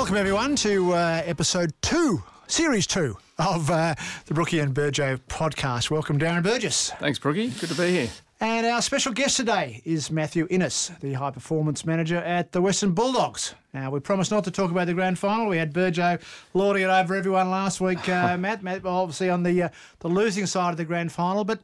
[0.00, 5.90] Welcome, everyone, to uh, episode two, series two of uh, the Brookie and Burjo podcast.
[5.90, 6.90] Welcome, Darren Burgess.
[6.92, 7.48] Thanks, Brookie.
[7.48, 8.08] Good to be here.
[8.40, 12.92] And our special guest today is Matthew Inness, the high performance manager at the Western
[12.92, 13.54] Bulldogs.
[13.74, 15.48] Now, we promised not to talk about the grand final.
[15.48, 16.18] We had Burjo
[16.54, 18.62] lording it over everyone last week, uh, Matt.
[18.62, 21.60] Matt, obviously on the uh, the losing side of the grand final, but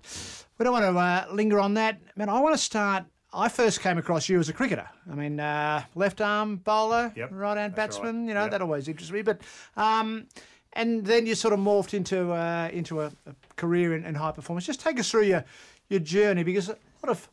[0.59, 2.03] we don't want to uh, linger on that.
[2.17, 3.07] Man, I want to start.
[3.37, 4.89] I first came across you as a cricketer.
[5.11, 8.23] I mean, uh, left arm bowler, Yep, right hand batsman.
[8.23, 8.29] right.
[8.29, 8.51] You know, Yep.
[8.53, 9.23] that always interests me.
[9.23, 9.43] But
[9.77, 10.27] um,
[10.73, 14.33] and then you sort of morphed into uh, into a, a career in, in high
[14.33, 14.65] performance.
[14.67, 15.45] Just take us through your
[15.89, 17.29] your journey because a lot of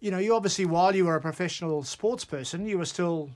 [0.00, 3.30] you know, you obviously while you were a professional sports person, you were still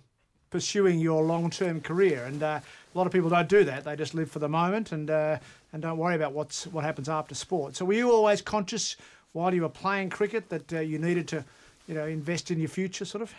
[0.51, 2.61] pursuing your long term career, and uh,
[2.95, 3.85] a lot of people don't do that.
[3.85, 5.39] They just live for the moment and uh,
[5.73, 7.75] and don't worry about what's what happens after sport.
[7.77, 8.97] So were you always conscious
[9.33, 11.45] while you were playing cricket that uh, you needed to,
[11.87, 13.35] you know, invest in your future, sort of?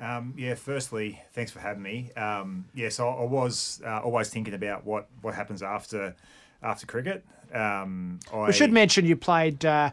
[0.00, 2.12] Um, yeah, firstly, thanks for having me.
[2.16, 6.14] Um, yes, I, I was uh, always thinking about what, what happens after
[6.62, 7.24] after cricket.
[7.52, 9.90] Um, I, We should mention you played uh,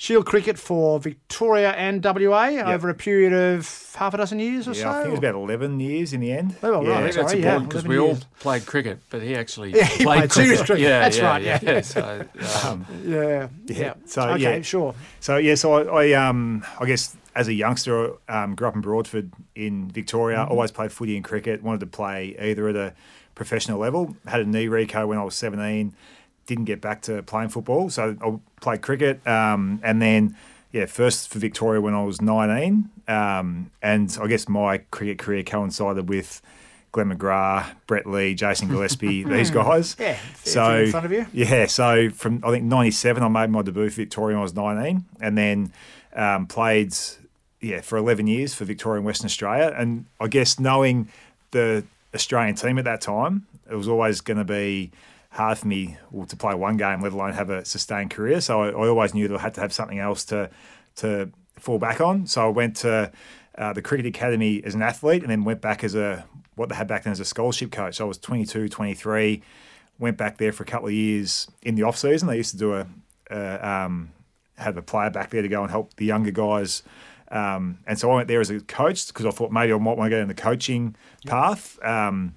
[0.00, 4.72] Shield cricket for Victoria and WA over a period of half a dozen years or
[4.72, 4.88] Yeah, so.
[4.88, 6.56] I think it was about 11 years in the end.
[6.62, 6.86] Oh, right.
[6.86, 6.92] yeah.
[6.92, 9.84] I think that's Sorry, important because 11 we all played cricket, but he actually Yeah,
[9.84, 10.84] he played, played serious cricket.
[10.84, 11.80] Yeah, That's yeah, right, yeah.
[11.82, 12.26] So,
[12.64, 13.92] um, yeah, yeah.
[14.06, 14.62] So, okay, yeah.
[14.62, 14.94] sure.
[15.20, 18.80] So yeah, so I, I um I guess as a youngster, um, grew up in
[18.80, 20.38] Broadford in Victoria.
[20.38, 20.52] Mm-hmm.
[20.52, 21.62] Always played footy and cricket.
[21.62, 22.94] Wanted to play either at a
[23.34, 24.16] professional level.
[24.26, 25.94] Had a knee reco when I was seventeen.
[26.46, 29.26] Didn't get back to playing football, so I played cricket.
[29.26, 30.36] Um, and then
[30.72, 32.90] yeah, first for Victoria when I was nineteen.
[33.06, 36.42] Um, and I guess my cricket career coincided with.
[36.92, 39.94] Glenn McGrath, Brett Lee, Jason Gillespie, these guys.
[39.96, 41.24] Yeah, so in front of you.
[41.32, 44.56] yeah, so from I think '97, I made my debut for Victoria when I was
[44.56, 45.72] 19, and then
[46.16, 46.92] um, played
[47.60, 49.74] yeah for 11 years for Victoria and Western Australia.
[49.76, 51.08] And I guess knowing
[51.50, 51.84] the
[52.14, 54.90] Australian team at that time, it was always going to be
[55.30, 55.96] hard for me
[56.28, 58.40] to play one game, let alone have a sustained career.
[58.40, 60.50] So I, I always knew that I had to have something else to
[60.96, 62.26] to fall back on.
[62.26, 63.12] So I went to
[63.56, 66.24] uh, the cricket academy as an athlete, and then went back as a
[66.56, 67.96] what they had back then as a scholarship coach.
[67.96, 69.42] So I was 22, 23
[70.00, 72.26] went back there for a couple of years in the off season.
[72.26, 72.86] They used to do a,
[73.30, 74.10] a um,
[74.56, 76.82] have a player back there to go and help the younger guys.
[77.30, 79.96] Um, and so I went there as a coach because I thought maybe I might
[79.96, 80.96] want to go in the coaching
[81.26, 81.78] path.
[81.82, 82.34] Um,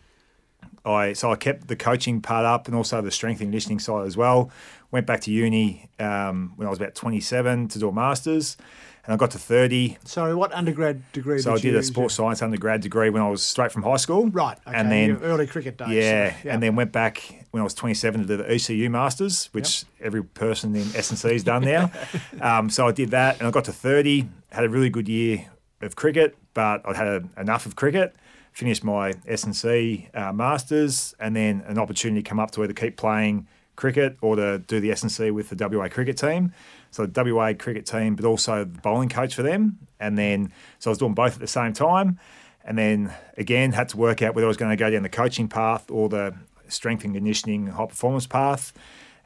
[0.86, 4.06] I so I kept the coaching part up and also the strength and conditioning side
[4.06, 4.52] as well.
[4.92, 8.58] Went back to uni um, when I was about 27 to do a masters,
[9.06, 9.98] and I got to 30.
[10.06, 13.22] Sorry, what undergrad degree did you So I did a sports science undergrad degree when
[13.22, 14.30] I was straight from high school.
[14.30, 15.90] Right, okay, and then your early cricket days.
[15.90, 19.50] yeah, so, and then went back when I was 27 to do the ECU Masters,
[19.52, 21.92] which every person in S&C has done now.
[22.42, 24.28] um, so I did that, and I got to 30.
[24.52, 25.48] Had a really good year
[25.82, 28.16] of cricket, but I'd had a, enough of cricket.
[28.54, 33.48] Finished my S&C uh, Masters, and then an opportunity come up to either keep playing
[33.76, 36.54] cricket or to do the S&C with the WA cricket team.
[36.94, 39.80] So the WA cricket team, but also the bowling coach for them.
[40.00, 42.20] And then, so I was doing both at the same time.
[42.64, 45.10] And then again, had to work out whether I was going to go down the
[45.10, 46.36] coaching path or the
[46.68, 48.74] strength and conditioning high performance path.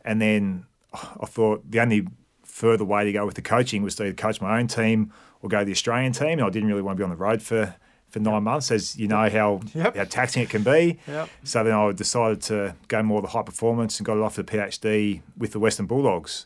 [0.06, 2.08] And then I thought the only
[2.46, 5.12] further way to go with the coaching was to either coach my own team
[5.42, 6.40] or go to the Australian team.
[6.40, 7.76] And I didn't really want to be on the road for,
[8.08, 9.98] for nine months, as you know how, Yep.
[9.98, 11.00] how taxing it can be.
[11.06, 11.30] Yep.
[11.44, 14.46] So then I decided to go more the high performance and got it off the
[14.46, 16.46] PhD with the Western Bulldogs.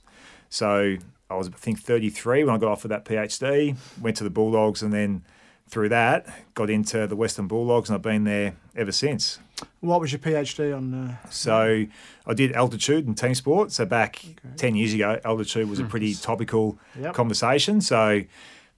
[0.52, 0.98] So
[1.30, 4.84] I was, I think, 33 when I got offered that PhD, went to the Bulldogs,
[4.84, 5.24] and then
[5.70, 9.40] through that, got into the Western Bulldogs, and I've been there ever since.
[9.80, 10.94] What was your PhD on?
[10.94, 11.86] Uh, So
[12.28, 13.72] I did altitude and team sport.
[13.72, 14.22] So back
[14.58, 17.14] 10 years ago, altitude was a pretty topical Yep.
[17.14, 17.80] conversation.
[17.80, 18.24] So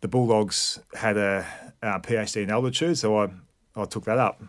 [0.01, 1.45] the Bulldogs had a,
[1.81, 3.29] uh PhD in altitude, so I,
[3.75, 4.43] I took that up.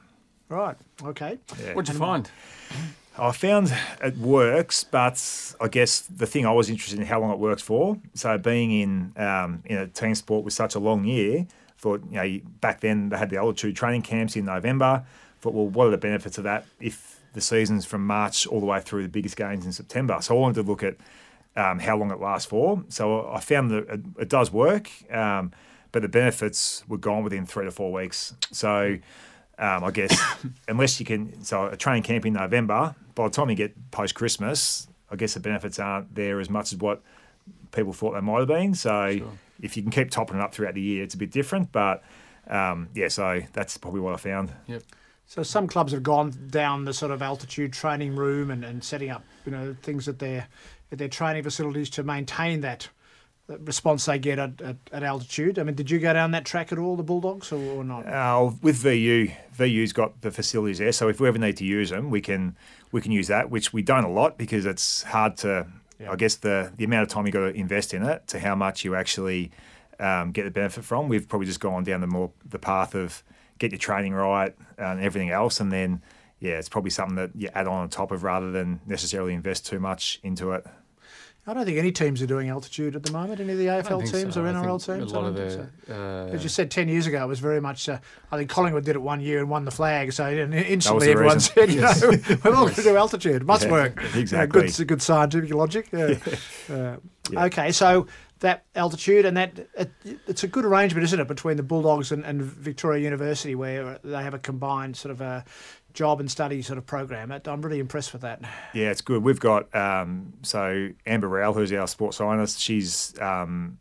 [0.51, 1.39] right, okay.
[1.63, 1.73] Yeah.
[1.75, 2.31] what'd you find?
[3.17, 3.73] I found
[4.03, 7.63] it works, but I guess the thing I was interested in how long it works
[7.63, 7.99] for.
[8.15, 11.47] So being in um, in a team sport with such a long year,
[11.79, 15.05] thought you know back then they had the altitude training camps in November.
[15.41, 18.67] Thought well, what are the benefits of that if the season's from March all the
[18.67, 20.19] way through the biggest games in September?
[20.21, 20.97] So I wanted to look at
[21.57, 22.83] um, how long it lasts for.
[22.89, 25.53] So I found that it, it does work, um,
[25.93, 28.35] but the benefits were gone within three to four weeks.
[28.51, 28.99] So
[29.59, 30.19] um, I guess
[30.69, 34.15] unless you can, so a train camp in November, by the time you get post
[34.15, 37.03] Christmas, I guess the benefits aren't there as much as what
[37.73, 38.75] people thought they might have been.
[38.75, 41.73] So if you can keep topping it up throughout the year, it's a bit different.
[41.73, 42.03] But
[42.49, 44.53] um, yeah, so that's probably what I found.
[44.67, 44.83] Yep.
[45.27, 49.11] So some clubs have gone down the sort of altitude training room and, and setting
[49.11, 50.49] up, you know, things at their
[50.93, 52.89] at their training facilities to maintain that the
[53.49, 55.59] response they get at, at, at altitude.
[55.59, 58.07] I mean, did you go down that track at all, the Bulldogs, or, or not?
[58.07, 61.91] Uh, with VU, VU's got the facilities there, so if we ever need to use
[61.91, 62.57] them, we can
[62.93, 65.67] we can use that, which we don't a lot because it's hard to.
[66.01, 66.11] Yeah.
[66.11, 68.57] I guess the the amount of time you got to invest in it to how
[68.57, 69.53] much you actually
[70.01, 71.09] um, get the benefit from.
[71.09, 73.23] We've probably just gone down the more the path of
[73.59, 76.03] get your training right and everything else, and then
[76.41, 79.67] yeah, it's probably something that you add on on top of rather than necessarily invest
[79.67, 80.67] too much into it.
[81.47, 83.39] I don't think any teams are doing altitude at the moment.
[83.39, 84.43] Any of the AFL teams so.
[84.43, 85.13] or NRL teams?
[85.13, 85.93] A I lot of don't think the.
[85.93, 85.95] so.
[85.95, 87.99] Uh, As you said, 10 years ago, it was very much, uh,
[88.33, 90.13] I think Collingwood did it one year and won the flag.
[90.15, 91.53] So and instantly everyone reason.
[91.55, 91.93] said, you know,
[92.45, 93.43] we're all going to do altitude.
[93.43, 94.03] It must Yeah, work.
[94.15, 94.61] exactly.
[94.61, 95.89] good, it's a good scientific logic.
[95.93, 96.17] Yeah.
[96.71, 96.97] Uh,
[97.31, 97.45] Yeah.
[97.47, 98.07] Okay, so
[98.41, 99.91] that altitude and that, it,
[100.27, 104.23] it's a good arrangement, isn't it, between the Bulldogs and, and Victoria University where they
[104.23, 105.43] have a combined sort of a
[105.95, 107.33] job and study sort of program.
[107.33, 108.43] I'm really impressed with that.
[108.75, 109.23] Yeah, it's good.
[109.23, 112.61] We've got um, so Amber Rowell, who's our sports scientist.
[112.61, 113.79] She's um,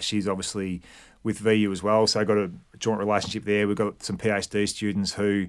[0.00, 0.82] she's obviously
[1.22, 2.06] with VU as well.
[2.06, 3.66] So I've got a joint relationship there.
[3.66, 5.46] We've got some PhD students who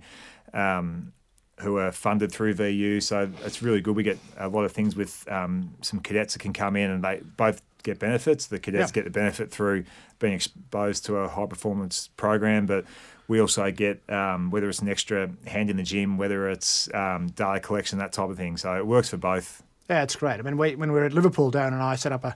[0.54, 1.12] um,
[1.60, 3.02] who are funded through VU.
[3.02, 3.96] So it's really good.
[3.96, 7.04] We get a lot of things with um, some cadets that can come in and
[7.04, 8.48] they both get benefits.
[8.48, 8.94] The cadets Yeah.
[8.94, 9.84] get the benefit through
[10.20, 12.86] being exposed to a high performance program, but
[13.28, 17.28] we also get um, whether it's an extra hand in the gym, whether it's um,
[17.28, 18.58] data collection, that type of thing.
[18.58, 19.64] So it works for both.
[19.90, 20.40] Yeah, it's great.
[20.40, 22.36] I mean, we, when we were at Liverpool, Darren and I set up a,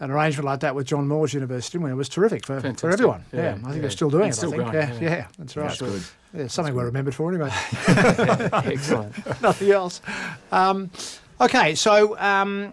[0.00, 3.24] an arrangement like that with John Moores University, and it was terrific for, for everyone.
[3.32, 3.80] Yeah, Yeah, I think yeah.
[3.80, 4.46] they're still doing It's it.
[4.46, 4.72] I still think.
[4.72, 5.16] going, yeah, yeah.
[5.16, 5.68] yeah, that's right.
[5.68, 6.02] That's good.
[6.34, 7.50] Yeah, something we're remembered for anyway.
[7.88, 9.16] Excellent.
[9.42, 10.00] Nothing else.
[10.52, 10.90] Um,
[11.40, 12.72] okay, so um,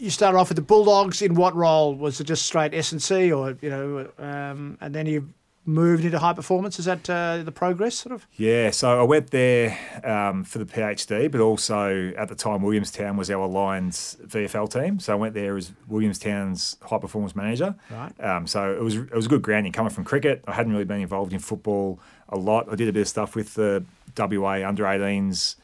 [0.00, 1.22] you started off with the Bulldogs.
[1.22, 2.24] In what role was it?
[2.24, 5.28] Just straight S and C, or you know, um, and then you
[5.66, 6.78] moved into high performance.
[6.78, 8.26] Is that uh, the progress sort of?
[8.36, 13.16] Yeah, so I went there um, for the PhD, but also at the time Williamstown
[13.16, 14.98] was our aligned VFL team.
[14.98, 17.74] So I went there as Williamstown's high performance manager.
[17.90, 18.24] Right.
[18.24, 20.42] Um, so it was it was good grounding coming from cricket.
[20.46, 22.00] I hadn't really been involved in football
[22.30, 22.72] a lot.
[22.72, 23.84] I did a bit of stuff with the
[24.16, 25.56] WA under 18s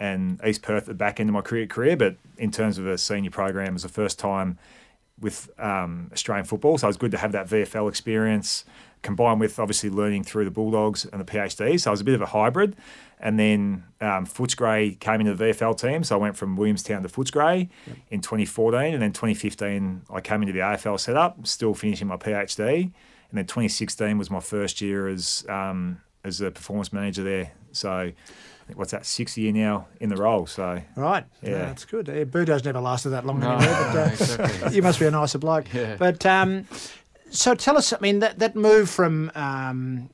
[0.00, 2.86] and East Perth at the back end of my career career, but in terms of
[2.86, 4.58] a senior program, it was the first time
[5.20, 6.78] with um, Australian football.
[6.78, 8.64] So it was good to have that VFL experience
[9.02, 11.78] combined with obviously learning through the Bulldogs and the PhD.
[11.78, 12.76] So I was a bit of a hybrid.
[13.18, 16.02] And then um, Footscray came into the VFL team.
[16.04, 17.68] So I went from Williamstown to Footscray
[18.10, 18.94] in 2014.
[18.94, 22.84] And then 2015, I came into the AFL setup, still finishing my PhD.
[22.84, 27.52] And then 2016 was my first year as um, as a performance manager there.
[27.72, 28.12] So
[28.76, 30.46] what's that, sixth year now in the role.
[30.46, 31.24] So Right.
[31.42, 31.50] Yeah.
[31.50, 32.08] Yeah, that's good.
[32.08, 34.74] Yeah, Burjo's never lasted that long No, anymore, but uh, exactly.
[34.76, 35.72] you must be a nicer bloke.
[35.72, 35.96] Yeah.
[35.96, 36.66] But um,
[37.30, 40.10] so tell us, I mean, that, that move from um,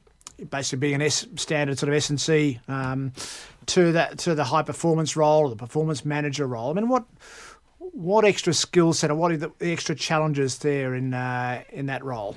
[0.51, 3.13] basically being an S standard sort of S and C um,
[3.67, 6.71] to that to the high performance role the performance manager role.
[6.71, 7.05] I mean, what
[7.79, 12.05] what extra skill set or what are the extra challenges there in uh, in that
[12.05, 12.37] role?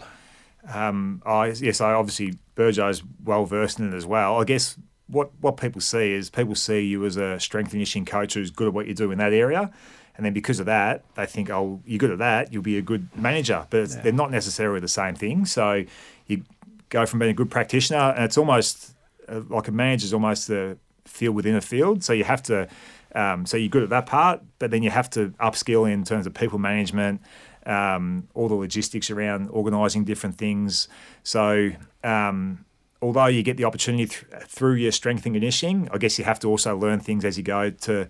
[0.73, 4.39] Um, I yes, I obviously Burjo's well versed in it as well.
[4.39, 4.77] I guess
[5.09, 8.51] what what people see is people see you as a strength and conditioning coach who's
[8.51, 9.71] good at what you do in that area,
[10.15, 12.81] and then because of that, they think, oh, you're good at that, you'll be a
[12.81, 13.65] good manager.
[13.69, 15.45] But it's, they're not necessarily the same thing.
[15.45, 15.85] So
[16.27, 16.43] you
[16.89, 18.93] go from being a good practitioner, and it's almost
[19.27, 22.03] uh, like a manager's almost a field within a field.
[22.03, 22.67] So you have to.
[23.15, 26.27] Um, so you're good at that part, but then you have to upskill in terms
[26.27, 27.21] of people management,
[27.65, 30.87] um, all the logistics around organising different things.
[31.23, 31.71] So
[32.03, 32.65] um,
[33.01, 36.39] although you get the opportunity th- through your strength and conditioning, I guess you have
[36.39, 38.07] to also learn things as you go to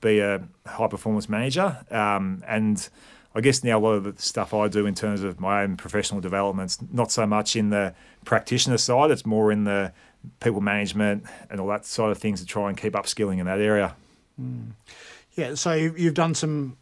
[0.00, 1.78] be a high performance manager.
[1.90, 2.88] Um, and
[3.34, 5.76] I guess now a lot of the stuff I do in terms of my own
[5.76, 9.92] professional developments, not so much in the practitioner side, it's more in the
[10.40, 13.60] people management and all that side of things to try and keep upskilling in that
[13.60, 13.94] area.
[15.34, 16.76] Yeah, so you've done some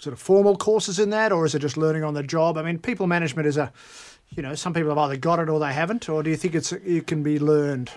[0.00, 2.56] sort of formal courses in that, or is it just learning on the job?
[2.56, 3.72] I mean, people management is a,
[4.30, 6.54] you know, some people have either got it or they haven't, or do you think
[6.54, 7.90] it's it can be learned?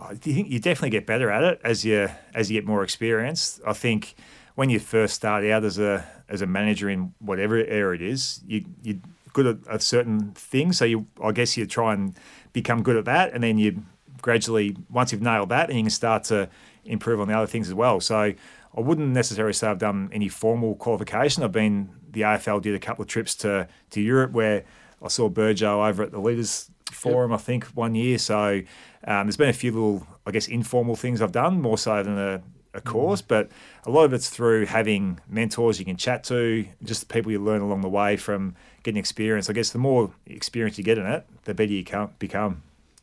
[0.00, 3.60] I think you definitely get better at it as you as you get more experience.
[3.66, 4.14] I think
[4.54, 8.40] when you first start out as a as a manager in whatever area it is,
[8.46, 8.98] you you're
[9.32, 10.72] good at a certain thing.
[10.72, 12.14] So you I guess you try and
[12.52, 13.82] become good at that, and then you
[14.22, 16.48] gradually once you've nailed that, and you can start to
[16.84, 18.00] improve on the other things as well.
[18.00, 21.42] So I wouldn't necessarily say I've done any formal qualification.
[21.42, 24.64] I've been the AFL did a couple of trips to to Europe where
[25.02, 28.18] I saw Burjo over at the Leaders Forum, I think, one year.
[28.18, 28.62] So
[29.06, 32.18] um, there's been a few little, I guess, informal things I've done more so than
[32.18, 32.42] a,
[32.74, 33.48] a course, but
[33.86, 37.38] a lot of it's through having mentors you can chat to, just the people you
[37.38, 39.48] learn along the way from getting experience.
[39.48, 42.62] I guess the more experience you get in it, the better you come, become.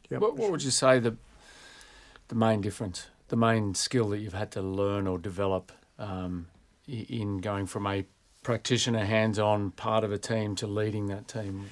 [0.10, 0.22] Yep.
[0.22, 1.18] What, what would you say the
[2.30, 6.48] the main difference, the main skill that you've had to learn or develop um,
[6.88, 8.06] in going from a
[8.44, 11.70] practitioner, hands-on part of a team to leading that team?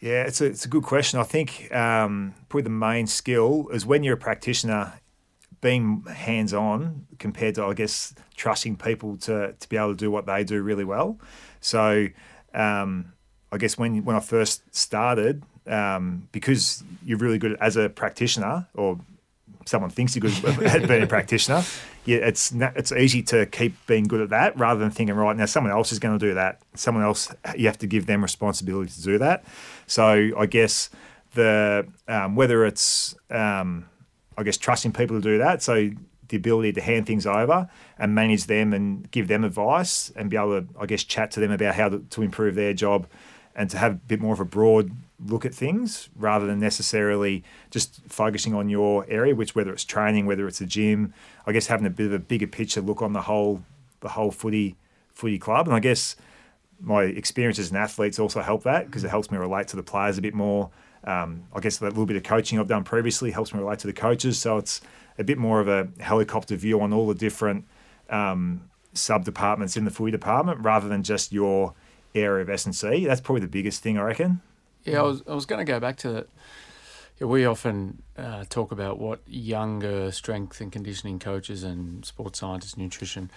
[0.00, 1.18] Yeah, it's a, it's a good question.
[1.18, 4.92] I think um, probably the main skill is when you're a practitioner,
[5.62, 10.10] being hands on compared to, I guess, trusting people to, to be able to do
[10.10, 11.18] what they do really well.
[11.60, 12.08] So,
[12.54, 13.12] um,
[13.50, 18.68] I guess when when I first started, um, because you're really good as a practitioner,
[18.74, 18.98] or
[19.66, 21.62] someone thinks you're good at being a practitioner,
[22.04, 25.44] yeah, it's it's easy to keep being good at that rather than thinking right now
[25.44, 26.62] someone else is going to do that.
[26.74, 29.44] Someone else you have to give them responsibility to do that.
[29.86, 30.88] So I guess
[31.34, 33.88] the um, whether it's um,
[34.38, 35.62] I guess trusting people to do that.
[35.62, 35.90] So
[36.28, 37.68] the ability to hand things over
[37.98, 41.40] and manage them and give them advice and be able to, I guess, chat to
[41.40, 43.06] them about how to, to improve their job
[43.54, 44.90] and to have a bit more of a broad
[45.24, 50.26] look at things rather than necessarily just focusing on your area, which whether it's training,
[50.26, 51.14] whether it's a gym,
[51.46, 53.62] I guess having a bit of a bigger picture look on the whole
[54.00, 54.76] the whole footy
[55.12, 55.66] footy club.
[55.66, 56.16] And I guess
[56.80, 59.82] my experience as an athlete's also helped that because it helps me relate to the
[59.82, 60.70] players a bit more.
[61.04, 63.86] Um, I guess that little bit of coaching I've done previously helps me relate to
[63.86, 64.38] the coaches.
[64.38, 64.80] So it's
[65.18, 67.64] a bit more of a helicopter view on all the different
[68.10, 71.74] um, sub departments in the footy department rather than just your
[72.14, 73.06] area of S and C.
[73.06, 74.40] That's probably the biggest thing I reckon.
[74.86, 76.28] Yeah, I was I was going to go back to that.
[77.18, 82.76] Yeah, we often uh, talk about what younger strength and conditioning coaches and sports scientists,
[82.76, 83.30] nutrition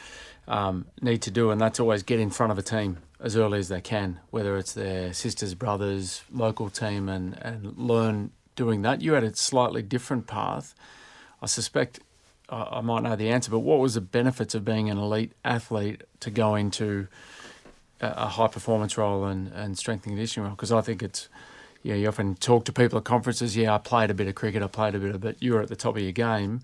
[0.49, 3.57] um, need to do, and that's always get in front of a team as early
[3.57, 9.01] as they can, whether it's their sisters, brothers, local team, and, and learn doing that.
[9.01, 10.75] You had a slightly different path.
[11.41, 12.01] I suspect
[12.49, 15.31] I, I might know the answer, but what was the benefits of being an elite
[15.45, 17.07] athlete to go into
[18.01, 20.55] a, high performance role and, and strength and conditioning role?
[20.55, 21.29] Because I think it's
[21.83, 23.55] yeah, you often talk to people at conferences.
[23.55, 24.61] Yeah, I played a bit of cricket.
[24.61, 26.61] I played a bit of, but you were at the top of your game,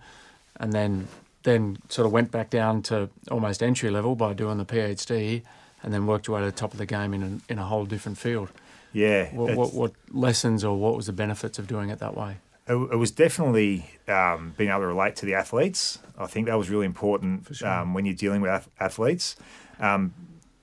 [0.57, 1.07] and then
[1.43, 5.43] then sort of went back down to almost entry level by doing the PhD,
[5.83, 7.63] and then worked your way to the top of the game in a, in a
[7.63, 8.51] whole different field.
[8.91, 9.29] Yeah.
[9.33, 12.37] What, what, what lessons or what was the benefits of doing it that way?
[12.67, 15.99] It, it was definitely um, being able to relate to the athletes.
[16.17, 17.67] I think that was really important sure.
[17.67, 19.35] um, when you're dealing with athletes.
[19.79, 20.13] Um,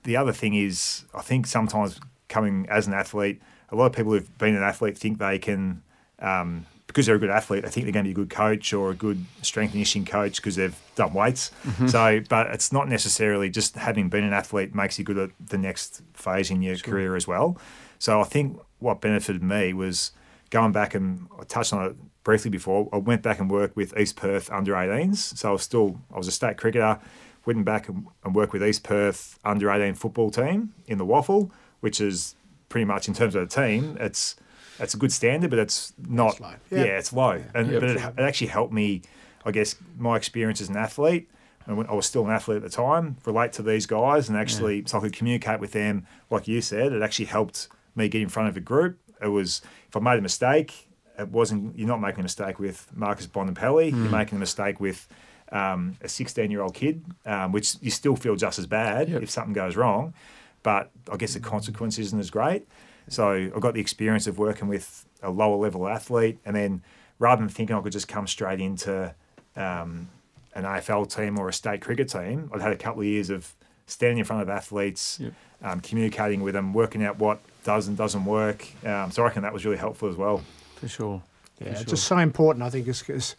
[0.05, 3.41] the other thing is, I think sometimes coming as an athlete
[3.73, 5.83] a lot of people who've been an athlete think they can,
[6.19, 8.75] um, because they're a good athlete, they think they're going to be a good coach
[8.75, 11.51] or a good strength and conditioning coach because they've done weights.
[11.65, 11.87] Mm-hmm.
[11.89, 15.57] So, but it's not necessarily just having been an athlete makes you good at the
[15.57, 16.93] next phase in your sure.
[16.93, 17.57] career as well.
[17.99, 20.13] So, I think what benefited me was
[20.51, 22.91] going back and I touched on it briefly before.
[22.93, 25.39] I went back and worked with East Perth under 18s.
[25.39, 27.01] So, I was still I was a state cricketer.
[27.45, 31.51] Went back and, and worked with East Perth under 18 football team in the WAFL,
[31.81, 32.37] which is
[32.69, 34.37] pretty much in terms of the team, it's
[34.81, 36.33] it's a good standard, but it's not.
[36.33, 36.79] It's yeah.
[36.79, 36.99] yeah.
[36.99, 37.45] it's low, yeah.
[37.55, 39.03] and yeah, but it, it, actually helped me.
[39.45, 41.29] I guess my experience as an athlete,
[41.67, 44.39] and when I was still an athlete at the time, relate to these guys, and
[44.39, 46.07] actually so I could communicate with them.
[46.31, 48.99] Like you said, it actually helped me get in front of a group.
[49.21, 51.79] It was if I made a mistake, it wasn't.
[51.79, 53.93] You're not making a mistake with Marcus Bontempelli.
[53.93, 53.97] Mm.
[53.97, 55.07] You're making a mistake with.
[55.53, 59.23] Um, a 16 year old kid, um, which you still feel just as bad yep.
[59.23, 60.15] if something goes wrong
[60.63, 62.67] but I guess the consequence isn't as great.
[63.09, 66.83] So I got the experience of working with a lower level athlete, and then
[67.19, 69.15] rather than thinking I could just come straight into
[69.57, 70.09] um,
[70.55, 73.53] an AFL team or a state cricket team, I'd had a couple of years of
[73.87, 75.33] standing in front of athletes, yep.
[75.63, 78.67] um, communicating with them, working out what does and doesn't work.
[78.87, 80.43] Um, so I reckon that was really helpful as well.
[80.77, 81.23] For sure.
[81.59, 81.91] Yeah, For it's sure.
[81.91, 83.35] just so important, I think, because,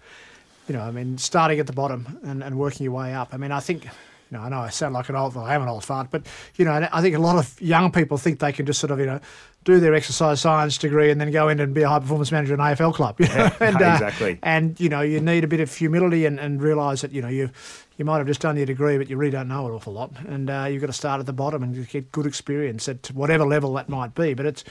[0.68, 3.34] you know, I mean, starting at the bottom and, and working your way up.
[3.34, 5.54] I mean, I think you know, I know I sound like an old, well, I
[5.54, 8.40] am an old fart, but you know, I think a lot of young people think
[8.40, 9.20] they can just sort of, you know,
[9.64, 12.56] do their exercise science degree and then go in and be a high performance manager
[12.56, 13.18] in an AFL club.
[13.20, 13.36] You know?
[13.36, 14.40] yeah, and, uh, exactly.
[14.42, 17.28] And you know, you need a bit of humility and, and realise that you know
[17.28, 17.52] you
[17.98, 20.12] you might have just done your degree, but you really don't know an awful lot,
[20.28, 23.46] and uh, you've got to start at the bottom and get good experience at whatever
[23.46, 24.34] level that might be.
[24.34, 24.64] But it's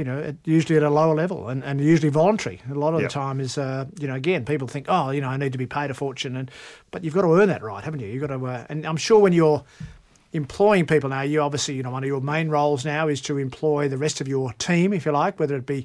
[0.00, 2.58] you know, usually at a lower level and, and usually voluntary.
[2.70, 3.10] A lot of yep.
[3.10, 5.58] the time is, uh, you know, again, people think, oh, you know, I need to
[5.58, 6.50] be paid a fortune, and
[6.90, 8.06] but you've got to earn that right, haven't you?
[8.06, 9.62] You've got to, uh, and I'm sure when you're
[10.32, 13.36] employing people now, you obviously, you know, one of your main roles now is to
[13.36, 15.84] employ the rest of your team, if you like, whether it be,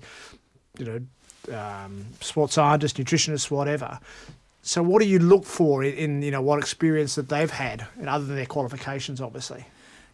[0.79, 3.99] you know, um, sports scientists, nutritionists, whatever.
[4.61, 7.85] So, what do you look for in, in, you know, what experience that they've had,
[7.99, 9.65] and other than their qualifications, obviously?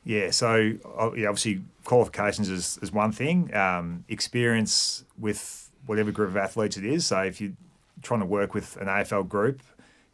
[0.03, 3.53] Yeah, so yeah, obviously qualifications is, is one thing.
[3.55, 7.05] Um, experience with whatever group of athletes it is.
[7.05, 7.53] So if you're
[8.01, 9.61] trying to work with an AFL group,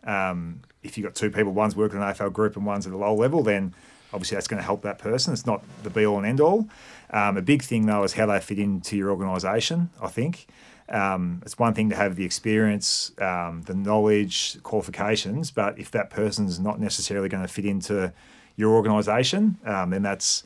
[0.03, 2.93] um, if you've got two people, one's working in an AFL group and one's at
[2.93, 3.73] a low level, then
[4.13, 5.33] obviously that's going to help that person.
[5.33, 6.67] It's not the be all and end all.
[7.09, 9.89] Um, a big thing though is how they fit into your organisation.
[10.01, 10.47] I think
[10.89, 16.09] um, it's one thing to have the experience, um, the knowledge, qualifications, but if that
[16.09, 18.13] person's not necessarily going to fit into
[18.57, 20.43] your organisation, um, then that's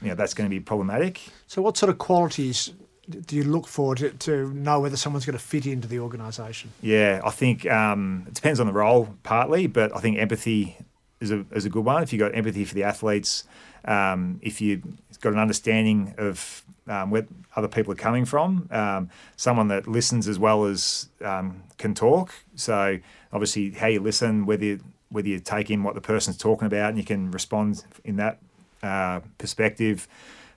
[0.00, 1.20] you know that's going to be problematic.
[1.48, 2.72] So, what sort of qualities
[3.08, 6.70] do you look for to, to know whether someone's going to fit into the organisation?
[6.82, 10.76] Yeah, I think um, it depends on the role partly, but I think empathy
[11.20, 12.02] is a, is a good one.
[12.02, 13.44] If you've got empathy for the athletes,
[13.86, 14.82] um, if you've
[15.20, 17.26] got an understanding of um, where
[17.56, 22.32] other people are coming from, um, someone that listens as well as um, can talk.
[22.54, 22.98] So
[23.32, 26.90] obviously, how you listen, whether you, whether you take in what the person's talking about
[26.90, 28.40] and you can respond in that
[28.82, 30.06] uh, perspective.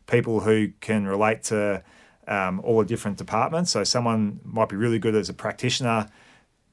[0.08, 1.84] People who can relate to
[2.28, 3.72] um, all the different departments.
[3.72, 6.08] So someone might be really good as a practitioner,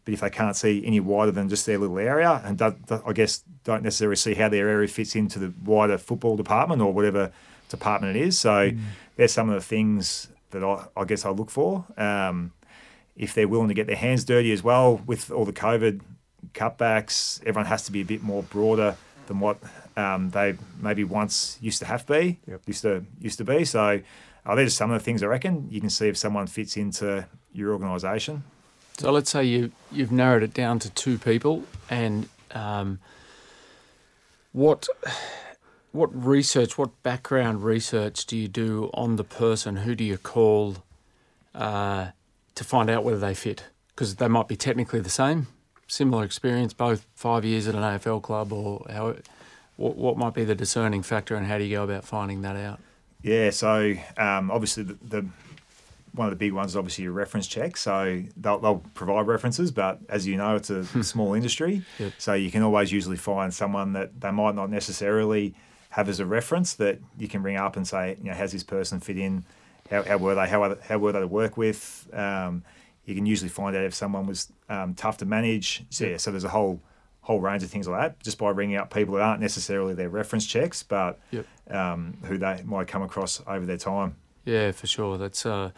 [0.05, 3.03] but if they can't see any wider than just their little area, and do, do,
[3.07, 6.93] I guess don't necessarily see how their area fits into the wider football department or
[6.93, 7.33] whatever
[7.69, 8.39] department it is.
[8.39, 8.81] So mm.
[9.17, 11.85] there's some of the things that I, I guess I look for.
[11.97, 12.53] Um,
[13.17, 16.01] if they're willing to get their hands dirty as well with all the COVID
[16.55, 19.59] cutbacks, everyone has to be a bit more broader than what
[19.97, 22.61] um, they maybe once used to have to be, yep.
[22.67, 23.65] used to used to be.
[23.65, 24.01] So
[24.47, 27.27] are there some of the things I reckon you can see if someone fits into
[27.53, 28.45] your organisation?
[28.99, 32.99] So let's say you you've narrowed it down to two people, and um,
[34.53, 34.89] what
[35.93, 39.77] what research, what background research do you do on the person?
[39.79, 40.77] Who do you call
[41.55, 42.09] uh,
[42.55, 43.65] to find out whether they fit?
[43.89, 45.49] Because they might be technically the same,
[45.89, 49.17] similar experience, both five years at an AFL club, or how.
[49.77, 52.57] What, what might be the discerning factor, and how do you go about finding that
[52.57, 52.81] out?
[53.23, 55.27] Yeah, so um, obviously the, the,
[56.13, 57.77] one of the big ones is obviously your reference check.
[57.77, 61.03] So they'll, they'll provide references, but as you know, it's a hmm.
[61.03, 61.83] small industry.
[61.99, 62.13] Yep.
[62.19, 65.55] So you can always usually find someone that they might not necessarily
[65.91, 68.65] have as a reference that you can bring up and say, you know, how's this
[68.65, 69.45] person fit in?
[69.91, 70.47] How, how were they?
[70.47, 72.09] How, how were they to work with?
[72.13, 72.63] Um,
[73.09, 75.83] you can usually find out if someone was um, tough to manage.
[75.89, 76.83] So, yeah, so there's a whole
[77.23, 80.09] whole range of things like that just by ringing up people that aren't necessarily their
[80.09, 81.47] reference checks, but yep.
[81.71, 84.17] um, who they might come across over their time.
[84.45, 85.19] Yeah, for sure.
[85.19, 85.71] That's uh,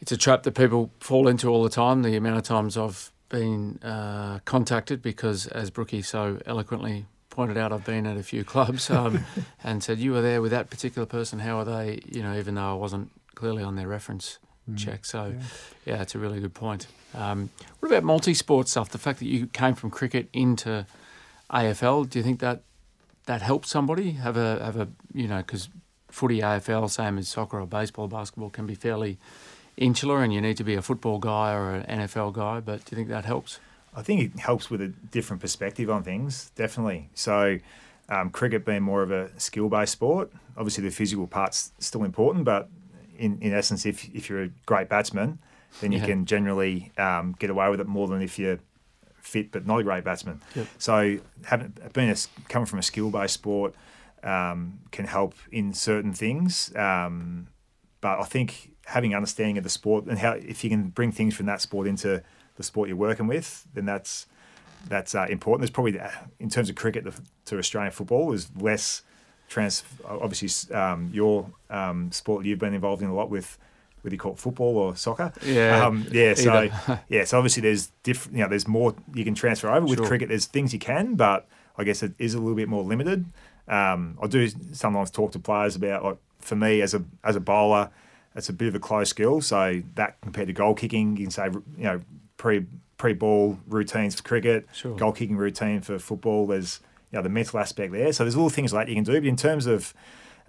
[0.00, 2.02] it's a trap that people fall into all the time.
[2.02, 7.72] The amount of times I've been uh, contacted because, as Brookie so eloquently pointed out,
[7.72, 9.24] I've been at a few clubs um,
[9.64, 11.40] and said, "You were there with that particular person.
[11.40, 14.38] How are they?" You know, even though I wasn't clearly on their reference
[14.72, 14.78] mm.
[14.78, 15.04] check.
[15.04, 15.94] So, yeah.
[15.94, 16.86] yeah, it's a really good point.
[17.14, 18.90] Um, what about multi-sport stuff?
[18.90, 20.86] The fact that you came from cricket into
[21.50, 22.62] AFL, do you think that
[23.26, 25.68] that helps somebody have a have a you know because
[26.08, 29.18] footy AFL same as soccer or baseball, or basketball can be fairly
[29.76, 32.60] insular, and you need to be a football guy or an NFL guy.
[32.60, 33.60] But do you think that helps?
[33.94, 37.08] I think it helps with a different perspective on things, definitely.
[37.14, 37.58] So,
[38.08, 42.44] um, cricket being more of a skill based sport, obviously the physical part's still important,
[42.44, 42.68] but
[43.20, 45.38] in, in essence, if, if you're a great batsman,
[45.80, 46.06] then you yeah.
[46.06, 48.58] can generally um, get away with it more than if you're
[49.20, 50.40] fit but not a great batsman.
[50.56, 50.66] Yep.
[50.78, 52.16] So having being a,
[52.48, 53.74] coming from a skill based sport
[54.24, 57.48] um, can help in certain things, um,
[58.00, 61.36] but I think having understanding of the sport and how if you can bring things
[61.36, 62.22] from that sport into
[62.56, 64.26] the sport you're working with, then that's
[64.88, 65.60] that's uh, important.
[65.60, 67.06] There's probably uh, in terms of cricket
[67.44, 69.02] to Australian football, there's less
[69.50, 69.84] trans.
[70.06, 73.58] Obviously, um, your um, sport you've been involved in a lot with
[74.00, 75.32] whether you call it football or soccer.
[75.44, 76.32] Yeah, um, yeah.
[76.32, 76.70] So
[77.10, 78.38] yeah, so obviously there's different.
[78.38, 80.30] You know, there's more you can transfer over with cricket.
[80.30, 83.26] There's things you can, but I guess it is a little bit more limited.
[83.68, 87.40] Um, I do sometimes talk to players about like for me as a as a
[87.40, 87.90] bowler,
[88.34, 89.40] it's a bit of a close skill.
[89.40, 92.00] So that compared to goal kicking, you can say you know
[92.36, 94.96] pre pre ball routines for cricket, sure.
[94.96, 96.46] goal kicking routine for football.
[96.46, 96.80] There's
[97.12, 98.12] you know the mental aspect there.
[98.12, 99.12] So there's little things like that you can do.
[99.12, 99.94] But in terms of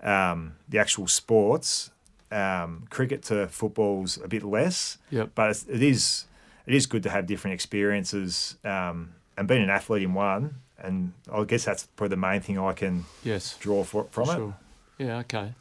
[0.03, 1.91] um, the actual sports,
[2.31, 4.97] um, cricket to football's a bit less.
[5.11, 5.31] Yep.
[5.35, 6.25] But it's, it is
[6.65, 10.55] it is good to have different experiences um, and being an athlete in one.
[10.79, 14.55] And I guess that's probably the main thing I can yes draw for, from sure.
[14.97, 15.05] it.
[15.05, 15.17] Yeah.
[15.19, 15.53] Okay.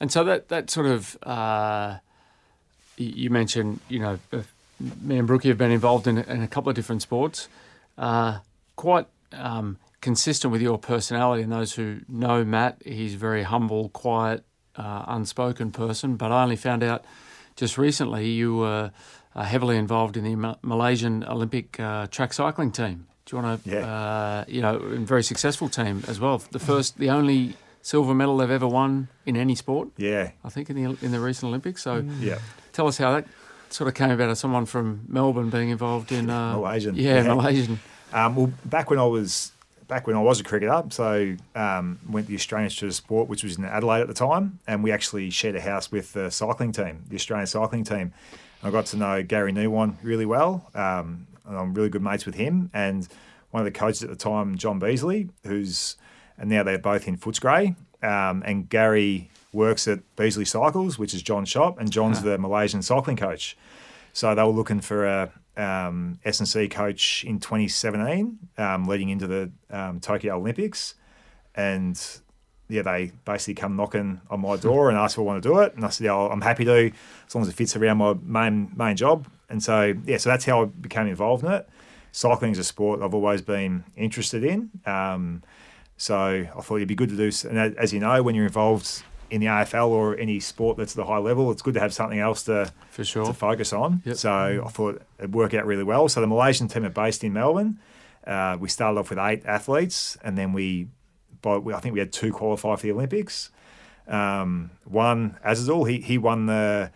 [0.00, 1.98] And so that that sort of uh,
[2.96, 4.18] you mentioned, you know,
[5.00, 7.48] me and Brookie have been involved in, in a couple of different sports.
[7.96, 8.38] Uh,
[8.76, 11.42] quite um, consistent with your personality.
[11.42, 14.44] And those who know Matt, he's very humble, quiet,
[14.76, 17.04] uh, unspoken person, but I only found out
[17.56, 18.90] just recently you were
[19.34, 23.06] uh, heavily involved in the Malaysian Olympic uh, track cycling team.
[23.24, 23.86] Do you want to, yeah.
[23.86, 26.38] Uh, you know, a very successful team as well.
[26.50, 29.90] The first, the only silver medal they've ever won in any sport.
[29.96, 31.82] Yeah, I think in the in the recent Olympics.
[31.82, 32.20] So, mm.
[32.20, 32.38] yeah,
[32.72, 33.26] tell us how that
[33.70, 36.96] sort of came about as someone from Melbourne being involved in uh, Malaysian.
[36.96, 37.34] Yeah, yeah.
[37.34, 37.80] Malaysian.
[38.12, 39.52] Um, well, back when I was
[39.88, 40.82] back when I was a cricketer.
[40.90, 44.14] So um, went to the Australian Institute of Sport, which was in Adelaide at the
[44.14, 48.12] time, and we actually shared a house with the cycling team, the Australian cycling team.
[48.62, 50.70] I got to know Gary Neiwand really well.
[50.74, 53.08] Um, I'm really good mates with him, and
[53.50, 55.96] one of the coaches at the time, John Beasley, who's
[56.38, 57.76] and now they're both in Footscray.
[58.02, 62.82] Um, and Gary works at Beasley Cycles, which is John's shop, and John's the Malaysian
[62.82, 63.56] cycling coach.
[64.12, 69.50] So they were looking for a um, S&C coach in 2017, um, leading into the
[69.70, 70.94] um, Tokyo Olympics,
[71.54, 72.00] and
[72.68, 75.58] yeah, they basically come knocking on my door and ask if I want to do
[75.58, 76.90] it, and I said, yeah, I'm happy to,
[77.26, 79.26] as long as it fits around my main main job.
[79.48, 81.68] And so yeah, so that's how I became involved in it.
[82.12, 84.70] Cycling is a sport I've always been interested in.
[84.86, 85.42] Um,
[85.96, 87.30] so I thought it'd be good to do.
[87.48, 91.02] And as you know, when you're involved in the AFL or any sport that's at
[91.02, 93.24] a high level, it's good to have something else to For sure.
[93.24, 94.02] to focus on.
[94.04, 94.16] Yep.
[94.16, 96.08] So I thought it'd work out really well.
[96.08, 97.78] So the Malaysian team are based in Melbourne.
[98.26, 100.88] Uh, we started off with eight athletes, and then we,
[101.40, 103.50] by, I think we had two qualify for the Olympics.
[104.06, 106.90] Um, one Azizul, he he won the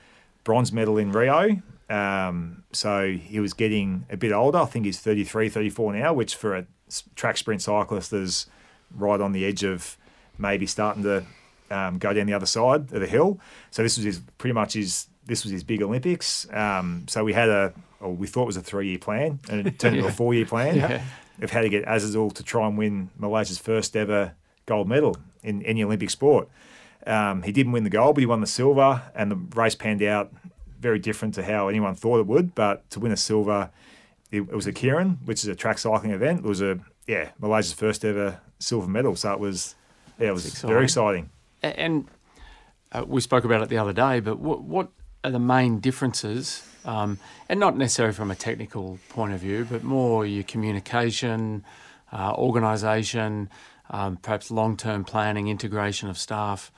[0.44, 1.62] bronze medal in Rio.
[1.88, 4.59] Um, so he was getting a bit older.
[4.59, 6.66] I think he's 33, 34 now, which for a
[7.14, 8.46] track sprint cyclist is
[8.94, 9.96] right on the edge of
[10.37, 11.25] maybe starting to
[11.70, 13.38] um, go down the other side of the hill.
[13.70, 16.46] So this was his pretty much his this was his big Olympics.
[16.52, 19.66] Um, so we had a or we thought it was a three year plan, and
[19.66, 21.02] it turned into a four year plan Yeah.
[21.42, 24.35] of how to get Azizul to try and win Malaysia's first ever
[24.66, 26.48] gold medal in any Olympic sport.
[27.07, 30.02] Um, he didn't win the gold, but he won the silver, and the race panned
[30.02, 30.33] out
[30.81, 32.55] very different to how anyone thought it would.
[32.55, 33.70] But to win a silver,
[34.31, 36.40] it, it was a keirin, which is a track cycling event.
[36.40, 39.74] It was a yeah Malaysia's first ever silver medal, so it was
[40.18, 40.68] yeah it was Exciting.
[40.68, 41.31] very exciting.
[41.76, 42.09] And
[42.92, 44.88] uh, we spoke about it the other day, but what, what
[45.24, 46.62] are the main differences?
[46.85, 51.64] Um, and not necessarily from a technical point of view, but more your communication,
[52.12, 53.50] uh, organisation,
[53.90, 56.70] um, perhaps long term planning, integration of staff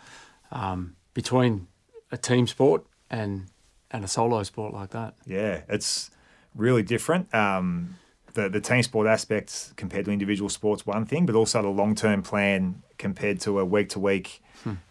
[0.51, 1.69] um, between
[2.11, 3.47] a team sport and
[3.91, 5.15] and a solo sport like that.
[5.27, 6.11] Yeah, it's
[6.55, 7.33] really different.
[7.35, 7.97] Um,
[8.35, 11.95] the the team sport aspects compared to individual sports, one thing, but also the long
[11.95, 14.43] term plan compared to a week to week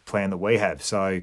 [0.05, 0.81] plan that we have.
[0.81, 1.21] So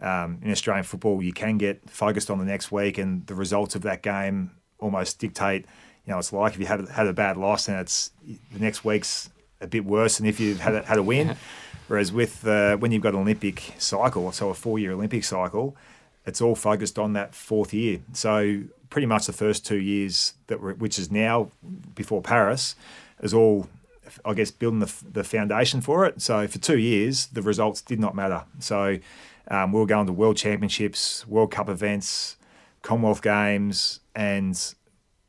[0.00, 3.74] um, in Australian football, you can get focused on the next week, and the results
[3.74, 5.66] of that game almost dictate.
[6.04, 8.10] You know, it's like if you had had a bad loss, and it's
[8.52, 9.30] the next week's
[9.60, 11.36] a bit worse than if you had a, had a win.
[11.88, 15.76] Whereas with uh, when you've got an Olympic cycle, so a four year Olympic cycle,
[16.26, 18.00] it's all focused on that fourth year.
[18.12, 21.50] So pretty much the first two years that were, which is now
[21.94, 22.74] before Paris,
[23.20, 23.68] is all,
[24.24, 26.20] I guess, building the, the foundation for it.
[26.20, 28.44] So for two years, the results did not matter.
[28.58, 28.98] So
[29.48, 32.36] um, we were going to World Championships, World Cup events,
[32.82, 34.74] Commonwealth Games, and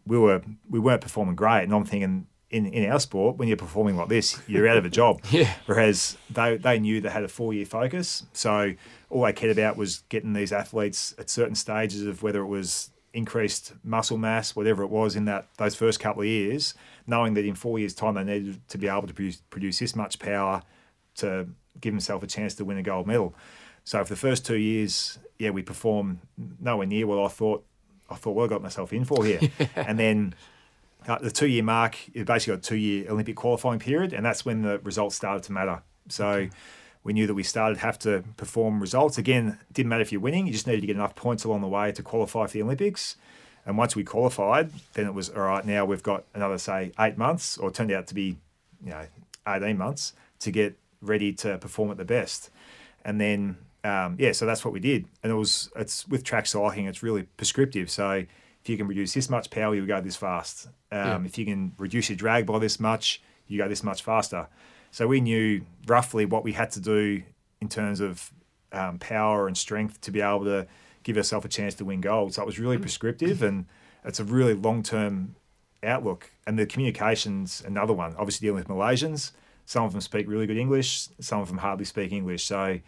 [0.05, 1.63] we were we weren't performing great.
[1.63, 2.27] And I'm thinking.
[2.49, 5.19] In, in our sport, when you're performing like this, you're out of a job.
[5.31, 5.51] Yeah.
[5.65, 8.23] Whereas they, they knew they had a four year focus.
[8.31, 8.71] So
[9.09, 12.91] all they cared about was getting these athletes at certain stages of whether it was
[13.13, 16.73] increased muscle mass, whatever it was in that those first couple of years,
[17.07, 19.95] knowing that in four years' time they needed to be able to produce, produce this
[19.95, 20.61] much power
[21.15, 21.47] to
[21.79, 23.33] give themselves a chance to win a gold medal.
[23.83, 26.19] So for the first two years, yeah, we performed
[26.59, 27.63] nowhere near what I thought
[28.09, 29.39] I thought well I got myself in for here.
[29.75, 30.33] And then
[31.07, 34.25] at the two year mark, you basically got a two year Olympic qualifying period, and
[34.25, 35.81] that's when the results started to matter.
[36.09, 36.47] So
[37.03, 39.17] we knew that we started to have to perform results.
[39.17, 41.61] Again, it didn't matter if you're winning, you just needed to get enough points along
[41.61, 43.15] the way to qualify for the Olympics.
[43.67, 47.17] And once we qualified, then it was all right, now we've got another, say, eight
[47.17, 48.37] months, or turned out to be,
[48.81, 49.05] you know,
[49.45, 52.49] 18 months to get ready to perform at the best.
[53.03, 55.05] And then, um, yeah, so that's what we did.
[55.21, 57.89] And it was, it's with track cycling, it's really prescriptive.
[57.91, 60.67] So if you can produce this much power, you go this fast.
[60.91, 61.19] Um, Yeah.
[61.25, 64.47] If you can reduce your drag by this much, you go this much faster.
[64.91, 67.21] So we knew roughly what we had to do
[67.59, 68.31] in terms of
[68.71, 70.67] um, power and strength to be able to
[71.07, 72.33] give ourselves a chance to win gold.
[72.33, 73.65] So it was really prescriptive and
[74.03, 75.35] it's a really long term
[75.81, 76.31] outlook.
[76.45, 78.13] And the communication's another one.
[78.17, 79.31] Obviously, dealing with Malaysians,
[79.65, 82.43] some of them speak really good English, some of them hardly speak English.
[82.43, 82.79] So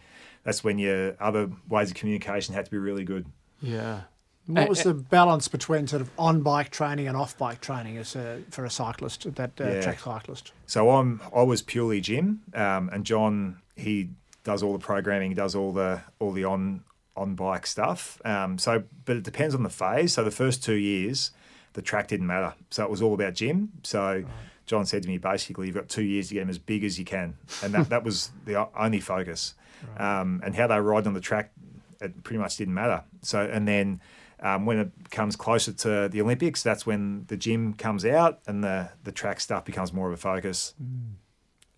[0.44, 3.24] that's when your other ways of communication had to be really good.
[3.62, 4.02] Yeah.
[4.46, 8.16] What was the balance between sort of on bike training and off bike training as
[8.16, 9.80] a, for a cyclist, that uh, Yeah.
[9.80, 10.52] track cyclist?
[10.66, 14.10] So I'm I was purely gym, um, and John he
[14.44, 16.82] does all the programming, he does all the all the on
[17.20, 18.20] on bike stuff.
[18.24, 20.14] Um, so, but it depends on the phase.
[20.14, 21.30] So the first two years,
[21.74, 22.54] the track didn't matter.
[22.70, 23.70] So it was all about gym.
[23.82, 24.24] So
[24.66, 26.98] John said to me, basically, you've got two years to get them as big as
[26.98, 29.54] you can, and that that was the only focus.
[29.96, 31.52] Um, and how they ride on the track,
[32.00, 33.04] it pretty much didn't matter.
[33.22, 34.00] So and then.
[34.42, 38.64] Um, when it comes closer to the Olympics, that's when the gym comes out and
[38.64, 40.72] the, the track stuff becomes more of a focus.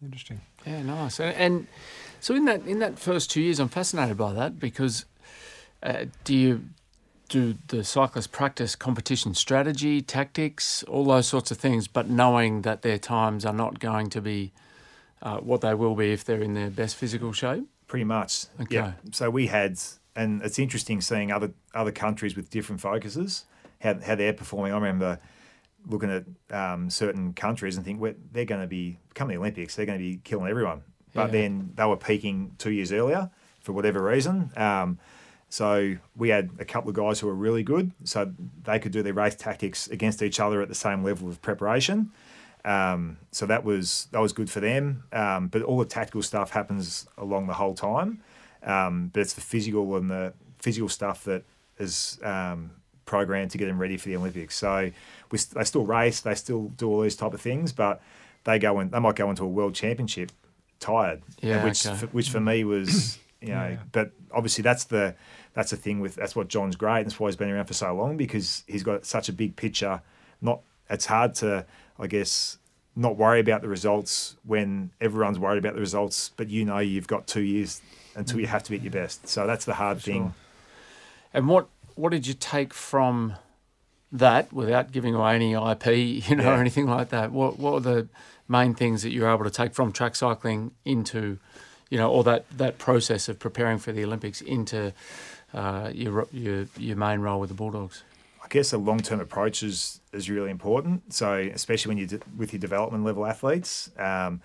[0.00, 0.40] Interesting.
[0.64, 1.18] Yeah, nice.
[1.18, 1.66] And, and
[2.20, 5.06] so in that in that first two years, I'm fascinated by that because
[5.82, 6.64] uh, do you
[7.28, 12.82] do the cyclists practice competition strategy, tactics, all those sorts of things, but knowing that
[12.82, 14.52] their times are not going to be
[15.22, 17.64] uh, what they will be if they're in their best physical shape.
[17.86, 18.46] Pretty much.
[18.60, 18.76] Okay.
[18.76, 18.92] Yeah.
[19.12, 19.78] So we had,
[20.14, 23.44] and it's interesting seeing other other countries with different focuses,
[23.80, 24.72] how, how they're performing.
[24.72, 25.18] I remember
[25.86, 26.24] looking at
[26.56, 29.74] um, certain countries and think well, they're going to be coming to the Olympics.
[29.74, 30.82] They're going to be killing everyone.
[31.14, 31.32] But Yeah.
[31.32, 34.50] then they were peaking two years earlier for whatever reason.
[34.56, 34.98] Um,
[35.52, 38.32] so we had a couple of guys who were really good, so
[38.64, 42.10] they could do their race tactics against each other at the same level of preparation.
[42.64, 45.02] Um, so that was that was good for them.
[45.12, 48.22] Um, but all the tactical stuff happens along the whole time.
[48.62, 51.42] Um, but it's the physical and the physical stuff that
[51.78, 52.70] is um,
[53.04, 54.56] programmed to get them ready for the Olympics.
[54.56, 54.90] So
[55.30, 58.00] we, st- they still race, they still do all these type of things, but
[58.44, 60.32] they go in, they might go into a world championship
[60.80, 61.94] tired, Yeah, which okay.
[61.94, 63.68] for, which for me was you know.
[63.70, 63.76] Yeah.
[63.90, 65.14] But obviously that's the
[65.54, 67.74] that's the thing with that's what John's great, and that's why he's been around for
[67.74, 70.02] so long because he's got such a big picture.
[70.40, 70.60] Not
[70.90, 71.66] it's hard to
[71.98, 72.58] I guess
[72.94, 77.06] not worry about the results when everyone's worried about the results, but you know you've
[77.06, 77.80] got two years
[78.14, 79.26] until you have to be at your best.
[79.28, 80.34] So that's the hard thing.
[81.32, 83.34] And what what did you take from
[84.10, 85.86] that without giving away any IP,
[86.28, 86.56] you know, Yeah.
[86.56, 87.32] or anything like that?
[87.32, 88.08] What what were the
[88.48, 91.38] main things that you were able to take from track cycling into,
[91.88, 94.92] you know, or that that process of preparing for the Olympics into
[95.54, 98.02] uh, your your your main role with the Bulldogs?
[98.42, 101.12] I guess a long term approach is, is really important.
[101.12, 104.40] So, especially when you're de- with your development level athletes um,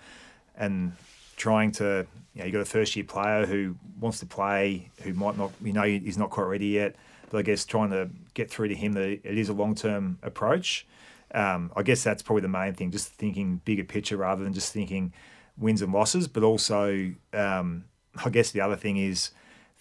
[0.56, 0.92] and
[1.36, 5.14] trying to, you know, you've got a first year player who wants to play, who
[5.14, 6.94] might not, you know, he's not quite ready yet.
[7.30, 10.18] But I guess trying to get through to him that it is a long term
[10.22, 10.86] approach.
[11.34, 14.72] Um, I guess that's probably the main thing, just thinking bigger picture rather than just
[14.72, 15.12] thinking
[15.58, 16.28] wins and losses.
[16.28, 17.84] But also, um,
[18.24, 19.30] I guess the other thing is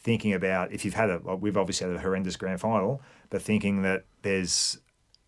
[0.07, 3.81] thinking about if you've had a, we've obviously had a horrendous grand final, but thinking
[3.81, 4.77] that there's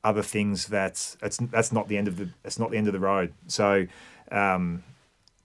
[0.05, 2.93] other things that it's that's not the end of the it's not the end of
[2.93, 3.33] the road.
[3.47, 3.87] So,
[4.31, 4.85] um,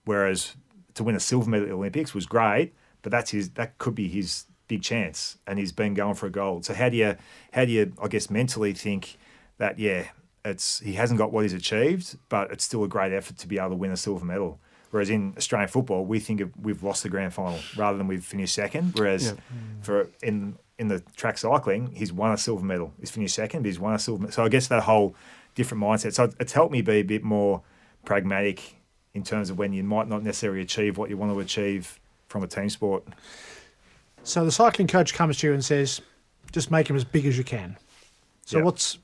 [0.05, 0.55] whereas
[0.93, 3.93] to win a silver medal at the Olympics was great, but that's his that could
[3.93, 6.63] be his big chance, and he's been going for a gold.
[6.63, 7.17] So how do you
[7.51, 9.17] how do you I guess mentally think
[9.57, 10.05] that yeah
[10.45, 13.59] it's he hasn't got what he's achieved, but it's still a great effort to be
[13.59, 14.61] able to win a silver medal.
[14.95, 18.23] Whereas in Australian football, we think of, we've lost the grand final rather than we've
[18.23, 18.93] finished second.
[18.97, 19.33] Whereas Yeah.
[19.81, 22.93] for in in the track cycling, he's won a silver medal.
[22.97, 24.21] He's finished second, but he's won a silver.
[24.21, 24.31] medal.
[24.31, 25.13] So I guess that whole
[25.53, 26.13] different mindset.
[26.13, 27.61] So it's helped me be a bit more
[28.05, 28.75] pragmatic
[29.13, 32.41] in terms of when you might not necessarily achieve what you want to achieve from
[32.43, 33.03] a team sport.
[34.23, 35.99] So the cycling coach comes to you and says,
[36.53, 37.75] "Just make him as big as you can."
[38.45, 38.63] So Yeah.
[38.63, 38.97] what's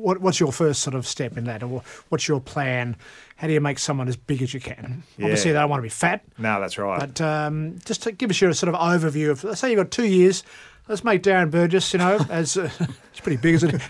[0.00, 2.96] what, what's your first sort of step in that, or what's your plan?
[3.36, 5.02] How do you make someone as big as you can?
[5.20, 7.00] Obviously, they don't want to be fat, No, that's right.
[7.00, 9.44] but um, just to give us your sort of overview of.
[9.44, 10.42] Let's say you've got two years.
[10.88, 12.68] Let's make Darren Burgess, you know, as uh,
[13.12, 13.82] it's pretty big, isn't it?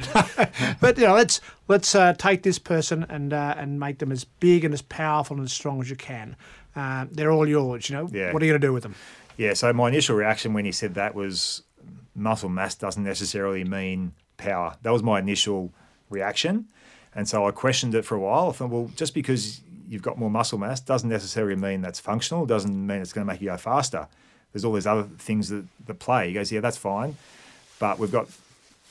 [0.81, 4.25] but you know, let's let's uh, take this person and uh, and make them as
[4.25, 6.37] big and as powerful and as strong as you can.
[6.77, 8.09] Uh, they're all yours, you know.
[8.13, 8.33] Yeah.
[8.33, 8.95] What are you going to do with them?
[9.37, 11.63] Yeah, so my initial reaction when he said that was
[12.15, 14.77] muscle mass doesn't necessarily mean power.
[14.83, 15.73] That was my initial
[16.11, 16.67] reaction.
[17.15, 18.51] And so I questioned it for a while.
[18.51, 22.47] I thought, well, just because you've got more muscle mass doesn't necessarily mean that's functional,
[22.47, 24.07] doesn't mean it's going to make you go faster.
[24.53, 26.29] There's all these other things that, that play.
[26.29, 27.17] He goes, yeah, that's fine.
[27.79, 28.29] But we've got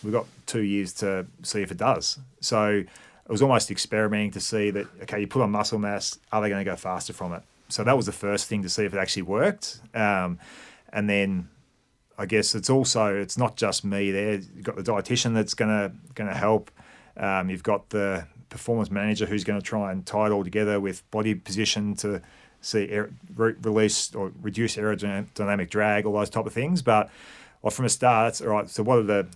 [0.04, 2.20] we've got two years to see if it does.
[2.42, 2.84] So
[3.30, 6.50] it was almost experimenting to see that, okay, you put on muscle mass, are they
[6.50, 7.44] going to go faster from it?
[7.68, 9.80] So that was the first thing to see if it actually worked.
[9.94, 10.40] Um,
[10.92, 11.50] and then
[12.18, 14.34] I guess it's also it's not just me there.
[14.34, 16.72] You've got the dietitian that's gonna gonna help.
[17.20, 20.80] Um, you've got the performance manager who's going to try and tie it all together
[20.80, 22.22] with body position to
[22.62, 26.82] see air, re- release or reduce aerodynamic drag, all those type of things.
[26.82, 27.10] But
[27.62, 28.70] well, from a start, all right.
[28.70, 29.28] So what are the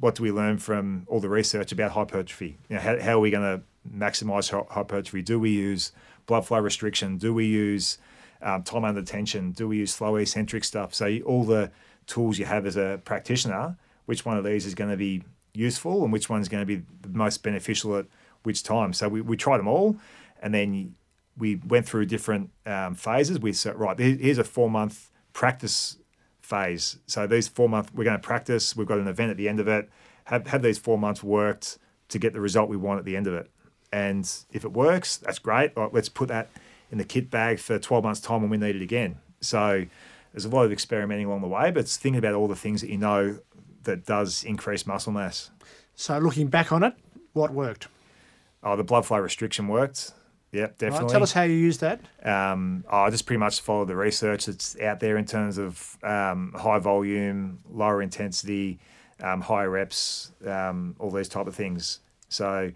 [0.00, 2.58] what do we learn from all the research about hypertrophy?
[2.68, 3.64] You know, how, how are we going to
[3.96, 5.22] maximize hypertrophy?
[5.22, 5.92] Do we use
[6.26, 7.18] blood flow restriction?
[7.18, 7.98] Do we use
[8.42, 9.52] um, time under tension?
[9.52, 10.92] Do we use slow eccentric stuff?
[10.92, 11.70] So all the
[12.06, 15.22] tools you have as a practitioner, which one of these is going to be
[15.54, 18.06] useful and which one's going to be the most beneficial at
[18.42, 18.92] which time?
[18.92, 19.96] So we, we tried them all,
[20.40, 20.94] and then
[21.36, 23.38] we went through different um, phases.
[23.38, 25.98] We said, right, here's a four month practice
[26.40, 26.98] phase.
[27.06, 28.76] So these four months, we're going to practice.
[28.76, 29.88] We've got an event at the end of it.
[30.24, 33.26] Have have these four months worked to get the result we want at the end
[33.26, 33.50] of it?
[33.92, 35.72] And if it works, that's great.
[35.76, 36.50] Let's put that
[36.90, 39.18] in the kit bag for 12 months' time when we need it again.
[39.40, 39.86] So
[40.32, 42.80] there's a lot of experimenting along the way, but it's thinking about all the things
[42.80, 43.38] that you know
[43.84, 45.50] that does increase muscle mass.
[45.94, 46.94] So looking back on it,
[47.32, 47.88] what worked?
[48.62, 50.12] Oh, the blood flow restriction worked.
[50.52, 51.12] Yep, Right, definitely.
[51.12, 52.00] tell us how you used that.
[52.22, 56.52] Um, I just pretty much follow the research that's out there in terms of um,
[56.56, 58.78] high volume, lower intensity,
[59.22, 62.00] um, higher reps, um, all those type of things.
[62.28, 62.72] So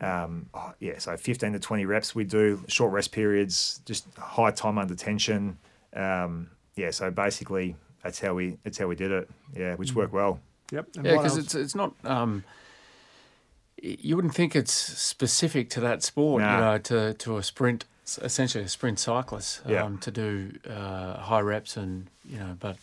[0.00, 4.52] Um, oh, yeah, so 15 to 20 reps we do, short rest periods, just high
[4.52, 5.58] time under tension.
[5.92, 9.28] Um, yeah, so basically that's how we that's how we did it.
[9.56, 10.38] Yeah, which worked well.
[10.72, 10.88] Yep.
[10.96, 11.94] And Yeah, because it's it's not.
[12.04, 12.44] Um,
[13.80, 16.54] you wouldn't think it's specific to that sport, Nah.
[16.54, 17.84] you know, to, to a sprint,
[18.20, 19.90] essentially a sprint cyclist, um, Yeah.
[20.00, 22.76] to do uh, high reps and you know, but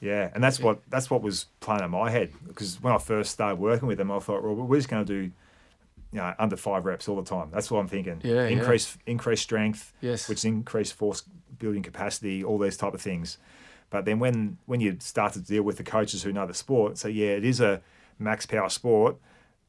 [0.00, 3.30] Yeah, and that's what that's what was playing in my head because when I first
[3.30, 5.30] started working with them, I thought, well, we're just going to do,
[6.12, 7.48] you know, under five reps all the time.
[7.52, 8.20] That's what I'm thinking.
[8.24, 8.46] Yeah, yeah.
[8.48, 11.22] increase increase strength, yes, which is increase force
[11.58, 13.38] building capacity, all those type of things.
[13.92, 16.96] But then when when you start to deal with the coaches who know the sport,
[16.96, 17.82] so yeah, it is a
[18.18, 19.16] max power sport,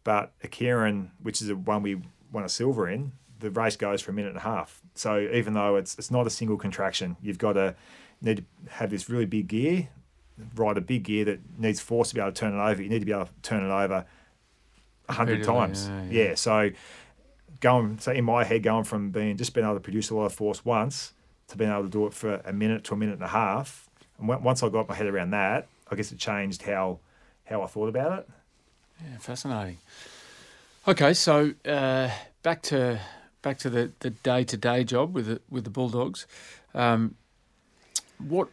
[0.06, 4.02] but a keirin, which is the one we won a silver in, the race goes
[4.02, 4.82] for a minute and a half.
[4.96, 7.76] So even though it's it's not a single contraction, you've got to
[8.22, 9.90] need to have this really big gear,
[10.56, 12.82] ride a big gear that needs force to be able to turn it over.
[12.82, 14.06] You need to be able to turn it over
[15.10, 15.90] a hundred times.
[15.90, 16.36] yeah, Yeah, yeah.
[16.36, 16.72] So
[17.60, 20.28] going so in my head, going from being just being able to produce a lot
[20.28, 21.12] of force once
[21.48, 23.90] to being able to do it for a minute to a minute and a half.
[24.24, 27.00] Once I got my head around that, I guess it changed how
[27.46, 28.30] how I thought about it.
[29.04, 29.78] yeah, fascinating.
[30.88, 32.10] Okay, so uh,
[32.42, 33.00] back to
[33.42, 36.26] back to the the day to day job with the with the Bulldogs.
[36.74, 37.16] Um,
[38.18, 38.50] what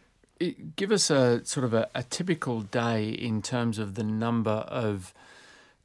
[0.75, 5.13] give us a sort of a, a typical day in terms of the number of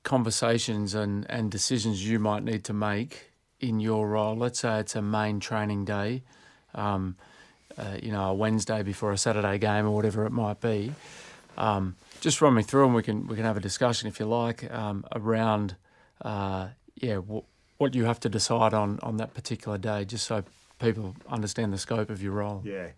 [0.03, 4.37] conversations and, and decisions you might need to make in your role.
[4.37, 6.23] Let's say it's a main training day,
[6.75, 7.17] um,
[7.79, 10.93] uh, you know, a Wednesday before a Saturday game or whatever it might be.
[11.57, 14.27] Um, just run me through, and we can we can have a discussion if you
[14.27, 15.77] like um, around,
[16.23, 17.45] uh, yeah, w-
[17.79, 20.45] what you have to decide on on that particular day, just so
[20.79, 22.63] people understand the scope of your role.
[22.65, 22.89] Yeah.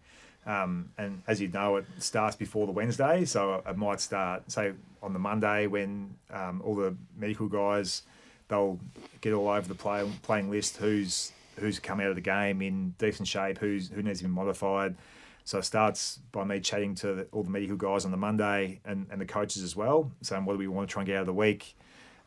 [0.47, 4.73] Um, and as you know, it starts before the Wednesday, so it might start say
[5.03, 8.03] on the Monday when um, all the medical guys
[8.49, 8.79] they'll
[9.21, 12.91] get all over the play, playing list who's who's come out of the game in
[12.99, 14.97] decent shape, who's who needs to be modified.
[15.45, 18.81] So it starts by me chatting to the, all the medical guys on the Monday
[18.85, 21.17] and, and the coaches as well, saying what do we want to try and get
[21.17, 21.75] out of the week.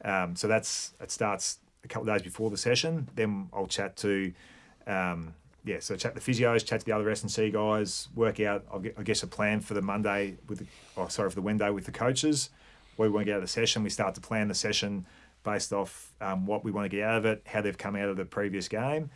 [0.04, 3.08] Um, so that's it starts a couple of days before the session.
[3.16, 4.34] Then I'll chat to
[4.88, 8.40] um, yeah, so chat the physios, chat to the other S and C guys, work
[8.40, 8.66] out
[8.98, 10.66] I guess a plan for the Monday with the
[10.98, 12.50] oh sorry for the Wednesday with the coaches.
[12.98, 13.84] We want to get out of the session.
[13.84, 15.06] We start to plan the session
[15.44, 18.10] based off um, what we want to get out of it, how they've come out
[18.10, 19.10] of the previous game.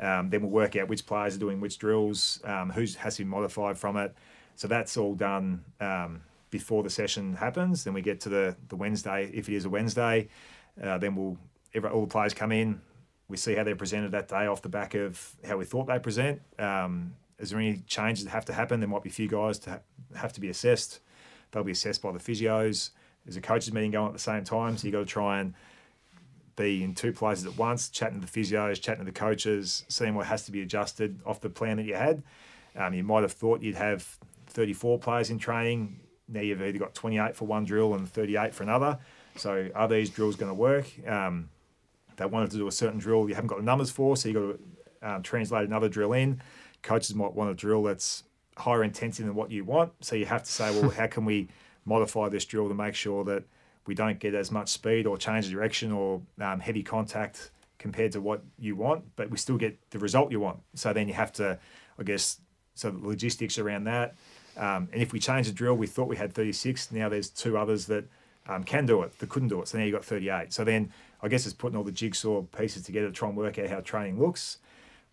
[0.00, 3.24] Um, then we'll work out which players are doing which drills, um, who has to
[3.24, 4.14] be modified from it.
[4.54, 7.84] So that's all done um, before the session happens.
[7.84, 10.28] Then we get to the, the Wednesday, if it is a Wednesday,
[10.82, 11.36] uh, then we'll
[11.74, 12.80] every, all the players come in.
[13.28, 15.98] We see how they're presented that day off the back of how we thought they
[15.98, 16.40] present.
[16.58, 18.80] Um, is there any changes that have to happen?
[18.80, 19.80] There might be a few guys to ha-
[20.16, 21.00] have to be assessed.
[21.50, 22.90] They'll be assessed by the physios.
[23.24, 25.54] There's a coaches meeting going at the same time, so you got to try and
[26.58, 30.14] be in two places at once, chatting to the physios, chatting to the coaches, seeing
[30.14, 32.22] what has to be adjusted off the plan that you had.
[32.76, 34.18] Um, you might have thought you'd have
[34.48, 36.00] 34 players in training.
[36.28, 38.98] Now you've either got 28 for one drill and 38 for another.
[39.36, 40.86] So are these drills going to work?
[41.06, 41.48] Um,
[42.16, 44.36] they wanted to do a certain drill you haven't got the numbers for, so you've
[44.36, 44.58] got
[45.02, 46.42] to um, translate another drill in.
[46.82, 48.24] Coaches might want a drill that's
[48.56, 51.48] higher intensity than what you want, so you have to say, well, how can we
[51.84, 53.44] modify this drill to make sure that
[53.88, 58.12] we don't get as much speed or change the direction or um, heavy contact compared
[58.12, 60.58] to what you want, but we still get the result you want.
[60.74, 61.58] So then you have to,
[61.98, 62.38] I guess,
[62.74, 64.14] so logistics around that.
[64.58, 66.92] Um, and if we change the drill, we thought we had 36.
[66.92, 68.04] Now there's two others that
[68.46, 69.68] um, can do it, that couldn't do it.
[69.68, 70.52] So now you've got 38.
[70.52, 73.58] So then I guess it's putting all the jigsaw pieces together to try and work
[73.58, 74.58] out how training looks.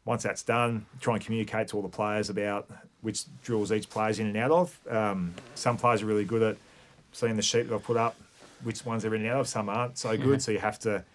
[0.04, 2.70] Once that's done, try and communicate to all the players about
[3.02, 4.80] which drills each player's in and out of.
[4.90, 6.58] Um, some players are really good at
[7.12, 8.16] seeing the sheet that I've put up,
[8.66, 9.48] which ones they're in and out of.
[9.48, 11.06] Some aren't so good, so you have to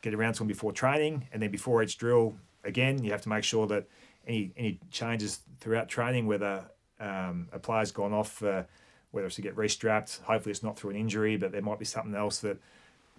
[0.00, 3.28] get around to them before training, and then before each drill, again, you have to
[3.28, 3.86] make sure that
[4.26, 6.64] any any changes throughout training, whether
[7.00, 8.66] um, a player's gone off, for,
[9.10, 11.84] whether it's to get restrapped, hopefully it's not through an injury, but there might be
[11.84, 12.58] something else that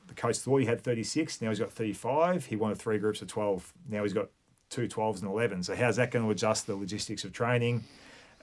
[0.07, 2.45] the coach thought he had 36, now he's got 35.
[2.45, 4.28] He wanted three groups of 12, now he's got
[4.69, 5.63] two 12s and 11.
[5.63, 7.84] So how's that going to adjust the logistics of training?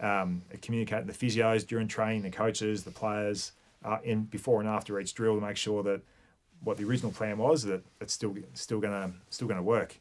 [0.01, 3.53] Um, communicating the physios during training, the coaches, the players,
[3.85, 6.01] uh, in before and after each drill to make sure that
[6.63, 9.99] what the original plan was that it's still still gonna still gonna work.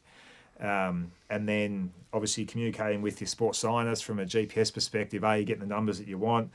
[0.60, 5.24] Um, and then obviously communicating with your sports scientist from a GPS perspective.
[5.24, 6.50] Are you getting the numbers that you want?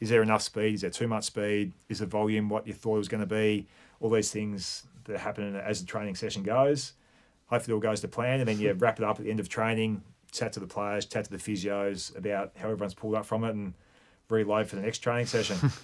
[0.00, 0.74] Is there enough speed?
[0.74, 1.72] Is there too much speed?
[1.88, 3.68] Is the volume what you thought it was going to be?
[4.00, 6.94] All these things that happen as the training session goes.
[7.46, 9.38] Hopefully, it all goes to plan, and then you wrap it up at the end
[9.38, 10.02] of training.
[10.32, 13.54] Chat to the players, chat to the physios about how everyone's pulled up from it,
[13.54, 13.74] and
[14.32, 15.58] reload for the next training session.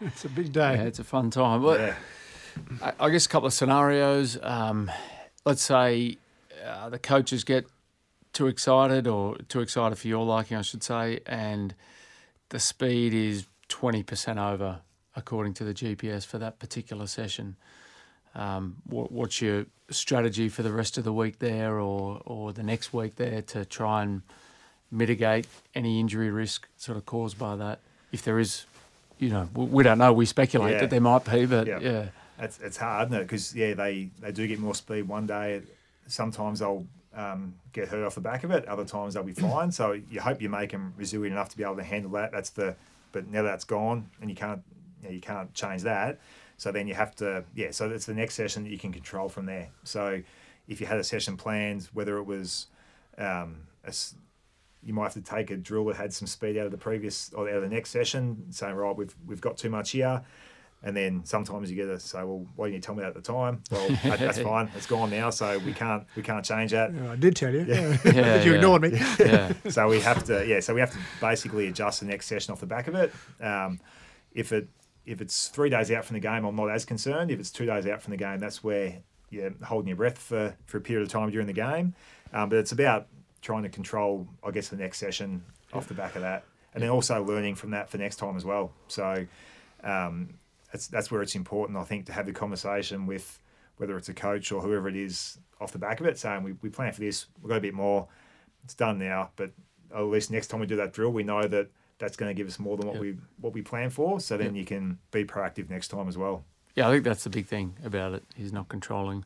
[0.00, 0.74] It's a big day.
[0.74, 1.62] Yeah, it's a fun time.
[1.62, 1.94] Well, yeah.
[2.82, 4.36] I, I guess a couple of scenarios.
[4.42, 4.90] Um,
[5.46, 6.18] let's say
[6.62, 7.64] uh, the coaches get
[8.34, 11.74] too excited or too excited for your liking, I should say, and
[12.50, 14.80] the speed is 20% over
[15.14, 17.56] according to the GPS for that particular session.
[18.34, 22.62] Um, what, what's your strategy for the rest of the week there or, or the
[22.62, 24.20] next week there to try and
[24.90, 27.80] mitigate any injury risk sort of caused by that?
[28.12, 28.64] If there is,
[29.18, 30.80] you know, we, we don't know, we speculate Yeah.
[30.80, 31.78] that there might be, but Yeah.
[31.80, 32.06] yeah.
[32.38, 33.24] It's, it's hard, isn't it?
[33.24, 35.62] Because yeah, they, they do get more speed one day.
[36.06, 38.66] Sometimes they'll um, get hurt off the back of it.
[38.66, 39.72] Other times they'll be fine.
[39.72, 42.32] So you hope you make them resilient enough to be able to handle that.
[42.32, 42.76] That's the.
[43.12, 44.62] But now that's gone, and you can't
[45.02, 46.18] you, know, you can't change that.
[46.58, 47.70] So then you have to yeah.
[47.70, 49.68] So it's the next session that you can control from there.
[49.84, 50.20] So
[50.68, 52.66] if you had a session planned, whether it was
[53.16, 53.92] um, a
[54.86, 57.32] you might have to take a drill that had some speed out of the previous
[57.34, 60.22] or out of the next session, saying right, we've we've got too much here.
[60.82, 63.14] And then sometimes you get to say, well, why didn't you tell me that at
[63.14, 63.62] the time?
[63.70, 64.70] Well, that, that's fine.
[64.76, 66.94] It's gone now, so we can't we can't change that.
[66.94, 67.64] Yeah, I did tell you.
[67.66, 67.96] Yeah.
[68.04, 68.56] but Yeah, you yeah.
[68.56, 68.90] ignored me.
[69.18, 69.52] Yeah.
[69.68, 70.60] So we have to yeah.
[70.60, 73.12] So we have to basically adjust the next session off the back of it.
[73.40, 73.80] Um,
[74.32, 74.68] if it
[75.06, 77.30] if it's three days out from the game, I'm not as concerned.
[77.32, 78.98] If it's two days out from the game, that's where
[79.30, 81.94] you're holding your breath for, for a period of time during the game.
[82.32, 83.06] Um, but it's about
[83.46, 86.42] trying to control, I guess, the next session off the back of that,
[86.74, 88.72] and then also learning from that for next time as well.
[88.88, 89.24] So
[89.84, 90.34] um,
[90.72, 93.38] that's that's where it's important, I think, to have the conversation with
[93.76, 96.52] whether it's a coach or whoever it is off the back of it, saying we,
[96.62, 98.08] we plan for this, we've got a bit more,
[98.64, 99.50] it's done now, but
[99.94, 101.68] at least next time we do that drill, we know that
[101.98, 103.02] that's going to give us more than what Yep.
[103.02, 104.18] we what we plan for.
[104.18, 104.54] So then Yep.
[104.56, 106.44] you can be proactive next time as well.
[106.74, 108.24] Yeah, I think that's the big thing about it.
[108.34, 109.24] He's not controlling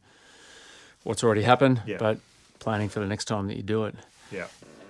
[1.04, 2.18] what's already happened, but
[2.60, 3.94] planning for the next time that you do it.
[4.30, 4.46] Yeah,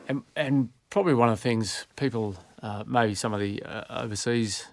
[0.09, 4.67] And, and probably one of the things people, uh, maybe some of the uh, overseas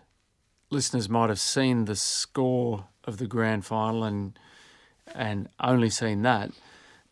[0.69, 4.37] listeners might have seen the score of the grand final and
[5.15, 6.51] and only seen that.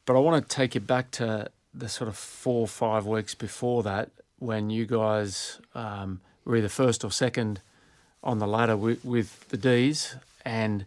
[0.06, 3.34] But I want to take you back to the sort of four or five weeks
[3.34, 4.10] before that
[4.40, 7.62] when you guys um, were either first or second
[8.22, 10.86] on the ladder with, with the D's and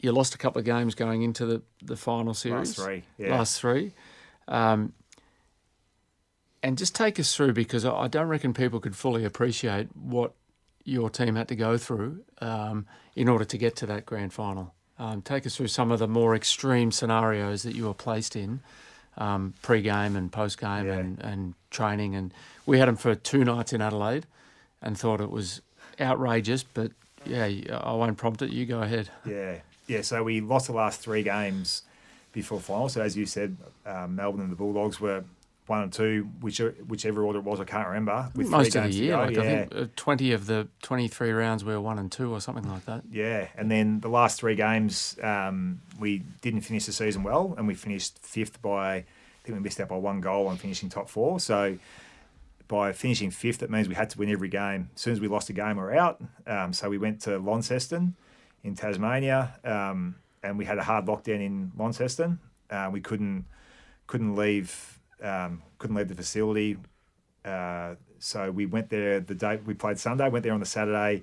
[0.00, 2.78] you lost a couple of games going into the, the final series.
[2.78, 3.02] last three.
[3.18, 3.92] Yeah, Last three.
[4.48, 4.92] Um,
[6.62, 10.32] and just take us through because I don't reckon people could fully appreciate what
[10.84, 12.86] your team had to go through um,
[13.16, 14.74] in order to get to that grand final.
[14.98, 18.60] Um, take us through some of the more extreme scenarios that you were placed in
[19.18, 20.94] um, pre-game and post-game Yeah.
[20.98, 22.14] and, and training.
[22.14, 22.32] And
[22.66, 24.26] we had them for two nights in Adelaide
[24.80, 25.62] and thought it was
[26.00, 26.62] outrageous.
[26.62, 26.92] But
[27.24, 27.46] yeah,
[27.82, 28.50] I won't prompt it.
[28.50, 29.08] You go ahead.
[29.26, 29.56] yeah,
[29.88, 30.02] yeah.
[30.02, 31.82] So we lost the last three games
[32.32, 32.88] before final.
[32.88, 33.56] So as you said,
[33.86, 35.24] um, Melbourne and the Bulldogs were
[35.66, 38.30] one and two, whichever, whichever order it was, I can't remember.
[38.34, 39.42] With three Most of the year, like yeah.
[39.42, 42.84] I think uh, twenty of the twenty-three rounds were one and two or something like
[42.86, 43.04] that.
[43.10, 47.68] Yeah, and then the last three games, um, we didn't finish the season well, and
[47.68, 49.04] we finished fifth by, I
[49.44, 51.38] think we missed out by one goal on finishing top four.
[51.38, 51.78] So
[52.66, 54.90] by finishing fifth, it means we had to win every game.
[54.94, 56.20] As soon as we lost a game, we we're out.
[56.46, 58.16] Um, so we went to Launceston
[58.64, 62.38] in Tasmania, um, and we had a hard lockdown in Launceston.
[62.70, 63.44] Uh, we couldn't
[64.06, 66.76] couldn't leave um, couldn't leave the facility.
[67.44, 70.28] Uh, so we went there the day we played Sunday.
[70.28, 71.22] Went there on the Saturday,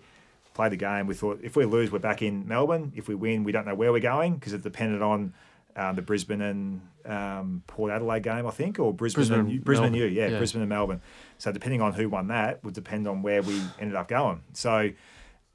[0.54, 1.08] played the game.
[1.08, 2.92] We thought if we lose, we're back in Melbourne.
[2.96, 5.34] If we win, we don't know where we're going because it depended on
[5.76, 9.88] um, the Brisbane and um, Port Adelaide game, I think, or Brisbane, Brisbane, and Brisbane
[9.88, 10.38] and you, yeah, Yeah.
[10.38, 11.02] Brisbane and Melbourne.
[11.38, 14.42] So depending on who won that would depend on where we ended up going.
[14.54, 14.92] So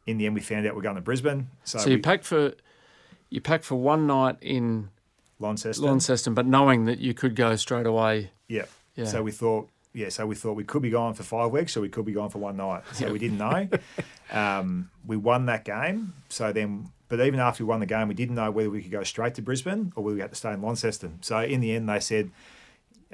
[0.07, 1.49] in the end, we found out we're going to Brisbane.
[1.65, 2.55] So, So you we, packed for
[3.35, 4.91] you packed for one night in
[5.41, 5.85] Launceston.
[5.85, 8.31] Launceston, but knowing that you could go straight away.
[8.49, 8.67] Yeah.
[8.95, 9.07] Yeah.
[9.07, 11.81] So we thought, yeah, so we thought we could be gone for five weeks so
[11.81, 12.85] we could be gone for one night.
[12.93, 13.13] So Yep.
[13.13, 13.69] we didn't know.
[14.31, 16.13] um, we won that game.
[16.29, 18.93] So then, but even after we won the game, we didn't know whether we could
[18.93, 21.19] go straight to Brisbane or whether we had to stay in Launceston.
[21.23, 22.31] So in the end, they said,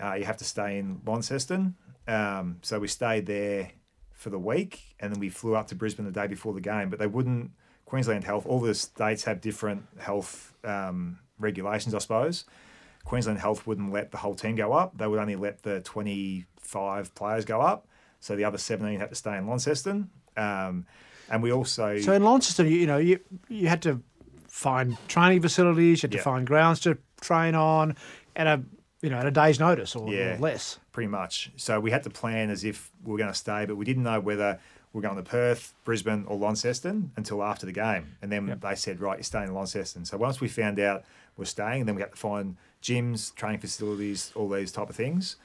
[0.03, 1.77] uh, you have to stay in Launceston.
[2.07, 3.71] Um, so we stayed there
[4.13, 6.91] for the week and then we flew up to Brisbane the day before the game.
[6.91, 7.53] But they wouldn't,
[7.91, 12.45] Queensland Health, all the states have different health um, regulations, I suppose.
[13.05, 14.97] Queensland Health wouldn't let the whole team go up.
[14.97, 17.89] They would only let the 25 players go up.
[18.21, 20.09] So the other 17 had to stay in Launceston.
[20.37, 20.87] Um,
[21.31, 23.19] and we also, So in Launceston, you, you know, you
[23.49, 24.01] you had to
[24.47, 27.97] find training facilities, you had to find grounds to train on,
[28.37, 28.63] at a
[29.03, 30.37] you know at a day's notice or, Yeah.
[30.37, 30.79] or less.
[30.93, 31.51] pretty much.
[31.57, 34.03] So we had to plan as if we were going to stay, but we didn't
[34.05, 34.61] know whether
[34.93, 38.17] were going to Perth, Brisbane, or Launceston until after the game.
[38.23, 40.05] And then they said, right, you're staying in Launceston.
[40.05, 41.05] So once we found out
[41.37, 45.37] we're staying, then we had to find gyms, training facilities, all these type of things.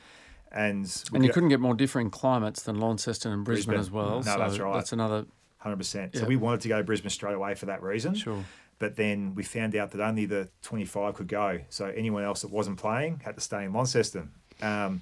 [0.51, 3.79] And, And you couldn't get more differing climates than Launceston and Brisbane, Brisbane.
[3.79, 4.17] as well.
[4.17, 4.73] No, so that's right.
[4.73, 5.25] That's another
[5.63, 6.13] 100%.
[6.13, 6.21] Yeah.
[6.21, 8.15] So we wanted to go to Brisbane straight away for that reason.
[8.15, 8.43] sure.
[8.77, 11.59] But then we found out that only the 25 could go.
[11.69, 14.31] So anyone else that wasn't playing had to stay in Launceston.
[14.61, 15.01] Um,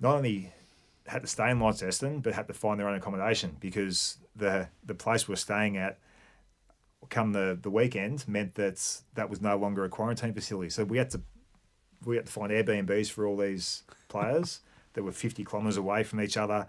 [0.00, 0.52] not only
[1.08, 4.94] had to stay in Launceston, but had to find their own accommodation because the the
[4.94, 5.98] place we were staying at
[7.08, 10.70] come the, the weekend meant that that was no longer a quarantine facility.
[10.70, 11.20] So we had to
[12.04, 14.60] we had to find Airbnbs for all these players
[14.94, 16.66] that were 50 kilometres away from each other.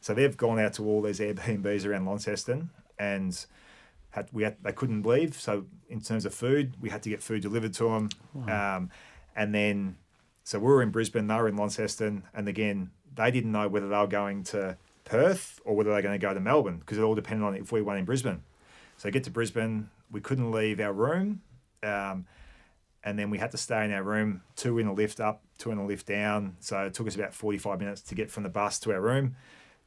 [0.00, 3.44] So they've gone out to all these Airbnbs around Launceston and
[4.10, 5.34] had we had they couldn't leave.
[5.34, 8.08] So in terms of food, we had to get food delivered to them.
[8.48, 8.90] Um,
[9.34, 9.96] and then
[10.44, 13.88] so we were in Brisbane, they were in Launceston, and again they didn't know whether
[13.88, 17.02] they were going to Perth or whether they're going to go to Melbourne because it
[17.02, 18.42] all depended on if we won in Brisbane.
[18.96, 21.42] So get to Brisbane, we couldn't leave our room.
[21.82, 22.26] Um,
[23.04, 25.70] and then we had to stay in our room, two in a lift up, two
[25.70, 26.56] in a lift down.
[26.60, 29.36] So it took us about 45 minutes to get from the bus to our room.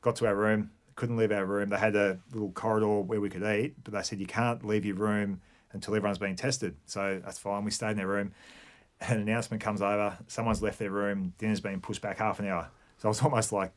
[0.02, 1.70] Got to our room, couldn't leave our room.
[1.70, 4.86] They had a little corridor where we could eat, but they said you can't leave
[4.86, 6.76] your room until everyone's being tested.
[6.86, 7.64] So that's fine.
[7.64, 8.34] We stayed in their room.
[9.02, 12.70] An announcement comes over, someone's left their room, dinner's been pushed back half an hour.
[13.02, 13.74] So it was almost like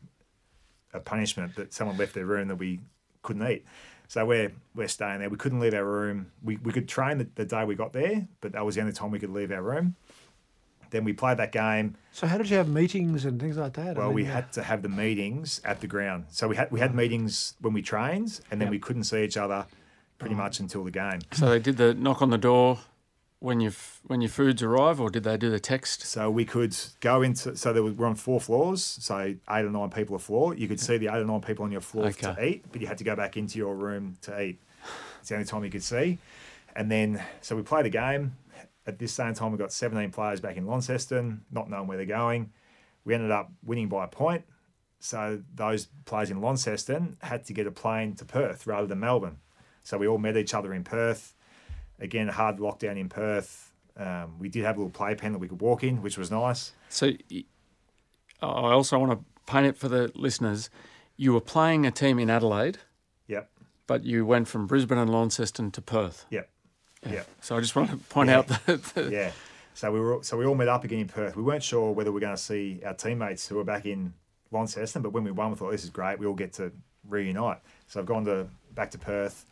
[0.92, 2.80] a punishment that someone left their room that we
[3.22, 3.64] couldn't eat.
[4.06, 5.30] So we're we're staying there.
[5.30, 6.30] We couldn't leave our room.
[6.42, 8.92] We, we could train the, the day we got there, but that was the only
[8.92, 9.96] time we could leave our room.
[10.90, 11.96] Then we played that game.
[12.12, 13.96] So how did you have meetings and things like that?
[13.96, 16.26] Well, we mean, uh, had to have the meetings at the ground.
[16.28, 18.70] So we had we had meetings when we trained, and then Yep.
[18.72, 19.64] we couldn't see each other
[20.18, 21.20] pretty much until the game.
[21.32, 22.78] So they did the knock on the door
[23.44, 23.70] when you
[24.06, 26.02] when your foods arrive, or did they do the text?
[26.06, 27.54] So we could go into.
[27.56, 30.54] So there was, we're on four floors, so eight or nine people a floor.
[30.54, 32.86] You could see the eight or nine people on your floor to eat, but you
[32.86, 34.58] had to go back into your room to eat.
[35.20, 36.18] It's the only time you could see.
[36.74, 38.36] And then, so we played a game.
[38.86, 42.06] At this same time, we got 17 players back in Launceston, not knowing where they're
[42.06, 42.50] going.
[43.04, 44.44] We ended up winning by a point.
[45.00, 49.36] So those players in Launceston had to get a plane to Perth rather than Melbourne.
[49.82, 51.34] So we all met each other in Perth.
[52.00, 53.72] Again, hard lockdown in Perth.
[53.96, 56.72] Um, we did have a little playpen that we could walk in, which was nice.
[56.88, 57.12] So
[58.42, 60.70] I also want to paint it for the listeners.
[61.16, 62.78] You were playing a team in Adelaide,
[63.28, 63.48] Yep,
[63.86, 66.26] but you went from Brisbane and Launceston to Perth.
[66.30, 66.50] yep,
[67.08, 67.28] yep.
[67.40, 68.38] So I just want to point Yeah.
[68.38, 69.30] out that the, yeah.
[69.74, 71.36] So we were so we all met up again in Perth.
[71.36, 74.12] We weren't sure whether we are going to see our teammates who were back in
[74.50, 76.18] Launceston, but when we won, we thought this is great.
[76.18, 76.72] We all get to
[77.08, 77.58] reunite.
[77.86, 79.46] So I've gone to back to Perth,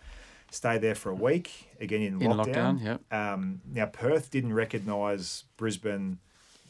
[0.52, 2.78] stayed there for a week again in, in lockdown.
[2.78, 2.98] lockdown.
[3.10, 3.32] Yeah.
[3.32, 6.18] Um, now Perth didn't recognise Brisbane.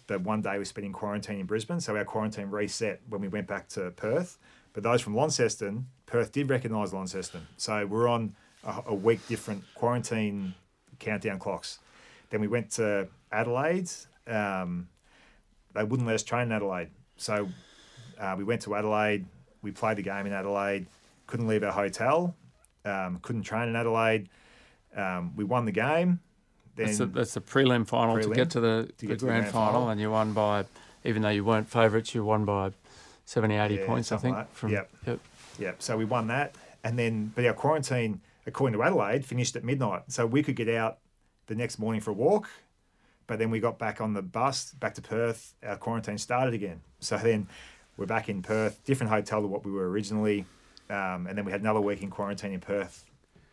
[0.06, 3.28] The one day we spent in quarantine in Brisbane, so our quarantine reset when we
[3.28, 4.38] went back to Perth.
[4.72, 9.64] But those from Launceston, Perth did recognise Launceston, so we're on a, a week different
[9.74, 10.54] quarantine
[10.98, 11.78] countdown clocks.
[12.30, 13.90] Then we went to Adelaide.
[14.26, 14.88] Um,
[15.74, 17.48] they wouldn't let us train in Adelaide, so
[18.18, 19.26] uh, we went to Adelaide.
[19.62, 20.86] We played the game in Adelaide.
[21.26, 22.34] Couldn't leave our hotel.
[22.84, 24.28] Um, couldn't train in Adelaide.
[24.96, 26.20] Um, we won the game.
[26.74, 29.16] Then That's the, that's the prelim final to get to the, to the to the
[29.16, 29.88] grand, grand final, final.
[29.90, 30.64] and you won by,
[31.04, 32.72] even though you weren't favourites, you won by
[33.26, 34.36] 70, 80 Yeah, points, I think.
[34.36, 34.52] like.
[34.54, 34.90] From, Yep.
[35.06, 35.20] yep.
[35.58, 39.64] Yeah, so we won that, and then but our quarantine, according to Adelaide, finished at
[39.64, 40.98] midnight, so we could get out
[41.46, 42.48] the next morning for a walk.
[43.26, 45.54] But then we got back on the bus back to Perth.
[45.62, 46.80] Our quarantine started again.
[47.00, 47.48] So then
[47.98, 50.46] we're back in Perth, different hotel to what we were originally,
[50.92, 53.04] um, and then we had another week in quarantine in Perth.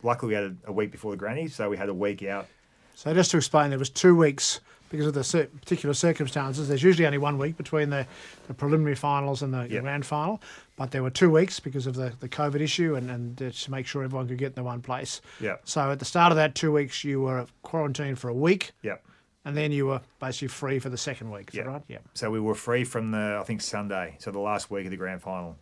[0.03, 2.47] Luckily, we had a, a week before the granny, so we had a week out.
[2.95, 4.59] So just to explain, there was two weeks
[4.89, 6.67] because of the particular circumstances.
[6.67, 8.05] There's usually only one week between the,
[8.47, 9.83] the preliminary finals and the Yep.
[9.83, 10.41] grand final,
[10.77, 13.71] but there were two weeks because of the, the COVID issue and, and uh, to
[13.71, 15.21] make sure everyone could get in the one place.
[15.39, 18.71] Yeah, So at the start of that two weeks, you were quarantined for a week,
[18.81, 18.95] yeah.
[19.45, 21.49] and then you were basically free for the second week.
[21.53, 21.83] Is that right?
[21.87, 21.99] Yeah.
[22.15, 24.97] So we were free from the I think Sunday, so the last week of the
[24.97, 25.55] grand final.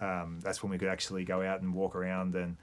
[0.00, 2.56] Um, that's when we could actually go out and walk around and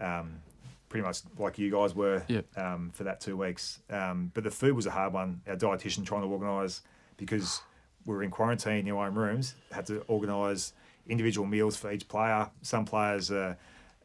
[0.00, 0.40] um,
[0.88, 2.46] pretty much like you guys were Yep.
[2.56, 3.80] um, for that two weeks.
[3.90, 5.40] Um, but the food was a hard one.
[5.48, 6.82] Our dietitian trying to organise
[7.16, 7.60] because
[8.06, 10.72] we were in quarantine in our own rooms, had to organise
[11.08, 12.48] individual meals for each player.
[12.62, 13.56] Some players are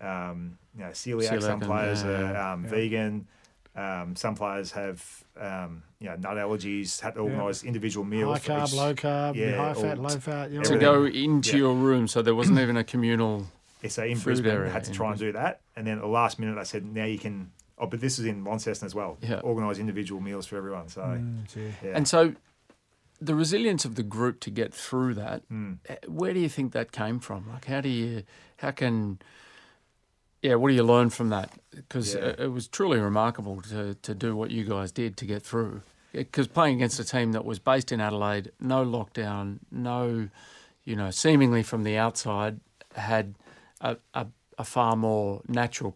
[0.01, 2.69] um, you know celiac, some Celiac and- players yeah, are um, yeah.
[2.69, 3.27] vegan.
[3.75, 6.99] Um, some players have um, you know nut allergies.
[7.01, 8.39] Had to organise individual meals.
[8.39, 10.51] High carb, each- low carb, yeah, high fat, low fat.
[10.51, 10.79] You know, To Everything.
[10.79, 11.57] go into Yeah.
[11.57, 13.47] your room, so there wasn't even a communal.
[13.83, 15.59] Yeah, so in food Brisbane, area had to try and do that.
[15.75, 17.51] And then at the last minute, I said, now you can.
[17.77, 19.17] Oh, but this is in Launceston as well.
[19.21, 19.41] Yeah.
[19.41, 20.87] Organise individual meals for everyone.
[20.87, 21.39] So, Mm,
[21.83, 21.91] yeah.
[21.93, 22.33] And so
[23.19, 25.79] the resilience of the group to get through that, Mm.
[25.89, 27.49] eh, where do you think that came from?
[27.49, 28.23] Like, how do you,
[28.57, 29.19] how can,
[30.43, 31.49] yeah, what do you learn from that?
[31.71, 32.35] Because Yeah.
[32.37, 35.81] it, was truly remarkable to, to do what you guys did to get through.
[36.11, 40.29] Because playing against a team that was based in Adelaide, no lockdown, no,
[40.83, 42.59] you know, seemingly from the outside,
[42.95, 43.35] had
[43.81, 44.27] a, a,
[44.59, 45.95] a far more natural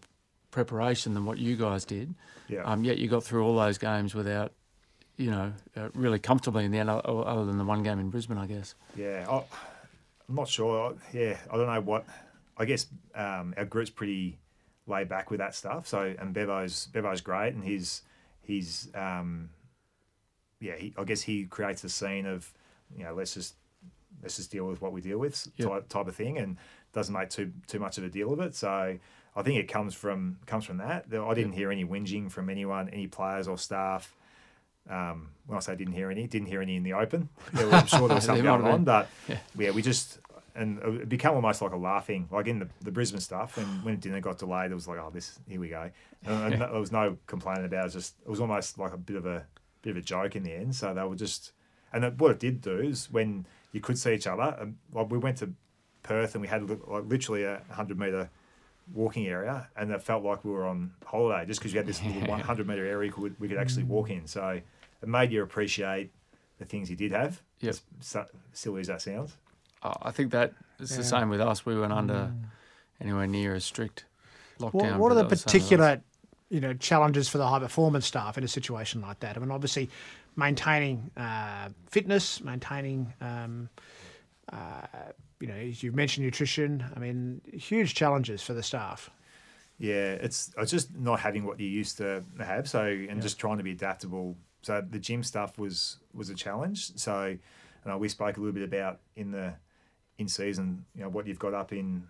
[0.49, 2.15] preparation than what you guys did.
[2.47, 2.63] Yeah.
[2.63, 4.53] Um, yet you got through all those games without,
[5.17, 8.37] you know, uh, really comfortably in the end, other than the one game in Brisbane,
[8.37, 8.73] I guess.
[8.95, 9.43] Yeah, I,
[10.29, 10.95] I'm not sure.
[11.13, 12.05] Yeah, I don't know what.
[12.57, 14.39] I guess um, our group's pretty
[14.87, 15.87] laid back with that stuff.
[15.87, 18.01] So and Bevo's Bevo's great, and he's
[18.41, 19.49] he's um,
[20.59, 20.75] yeah.
[20.75, 22.51] He, I guess he creates a scene of
[22.95, 23.55] you know let's just
[24.23, 25.69] let's just deal with what we deal with Yep.
[25.69, 26.57] type, type of thing, and
[26.93, 28.55] doesn't make too too much of a deal of it.
[28.55, 28.97] So
[29.35, 31.05] I think it comes from comes from that.
[31.13, 34.15] I didn't hear any whinging from anyone, any players or staff.
[34.89, 37.27] Um, when I say didn't hear any, didn't hear any in the open.
[37.53, 39.37] I'm sure there was something going on, but Yeah.
[39.57, 40.19] yeah, we just
[40.57, 43.57] and uh, it became almost like a laughing, like in the, the Brisbane stuff.
[43.57, 45.89] And when dinner got delayed, it was like, oh, this here we go.
[46.25, 47.83] And, and there was no complaining about it.
[47.85, 49.45] was Just it was almost like a bit of a
[49.81, 50.75] bit of a joke in the end.
[50.75, 51.53] So they were just,
[51.93, 54.55] and it, what it did do is when you could see each other.
[54.59, 55.53] And, like we went to
[56.03, 58.29] Perth and we had like literally a hundred meter
[58.93, 62.03] walking area, and it felt like we were on holiday just because you had this
[62.03, 63.89] little one hundred meter area we could, we could actually mm.
[63.89, 64.25] walk in.
[64.27, 64.61] So
[65.01, 66.11] it made you appreciate
[66.57, 67.41] the things you did have.
[67.59, 67.81] Yes,
[68.53, 69.37] silly as that sounds.
[69.83, 70.97] Uh, I think that it's Yeah.
[70.97, 71.65] the same with us.
[71.65, 72.33] We weren't under
[72.99, 74.05] anywhere near as strict
[74.59, 74.91] lockdown.
[74.91, 75.69] What, what are the that was the same with us.
[75.69, 76.01] particular,
[76.49, 79.37] you know, challenges for the high performance staff in a situation like that?
[79.37, 79.89] I mean, obviously,
[80.35, 83.69] maintaining uh, fitness, maintaining, um,
[84.51, 84.81] uh,
[85.39, 86.83] you know, as you mentioned, nutrition.
[86.95, 89.09] I mean, huge challenges for the staff.
[89.79, 92.67] Yeah, it's it's just not having what you used to have.
[92.67, 94.35] So and just trying to be adaptable.
[94.63, 96.97] So the gym stuff was was a challenge.
[96.97, 97.39] So you
[97.85, 99.53] know, we spoke a little bit about in the
[100.17, 102.07] in season, you know, what you've got up in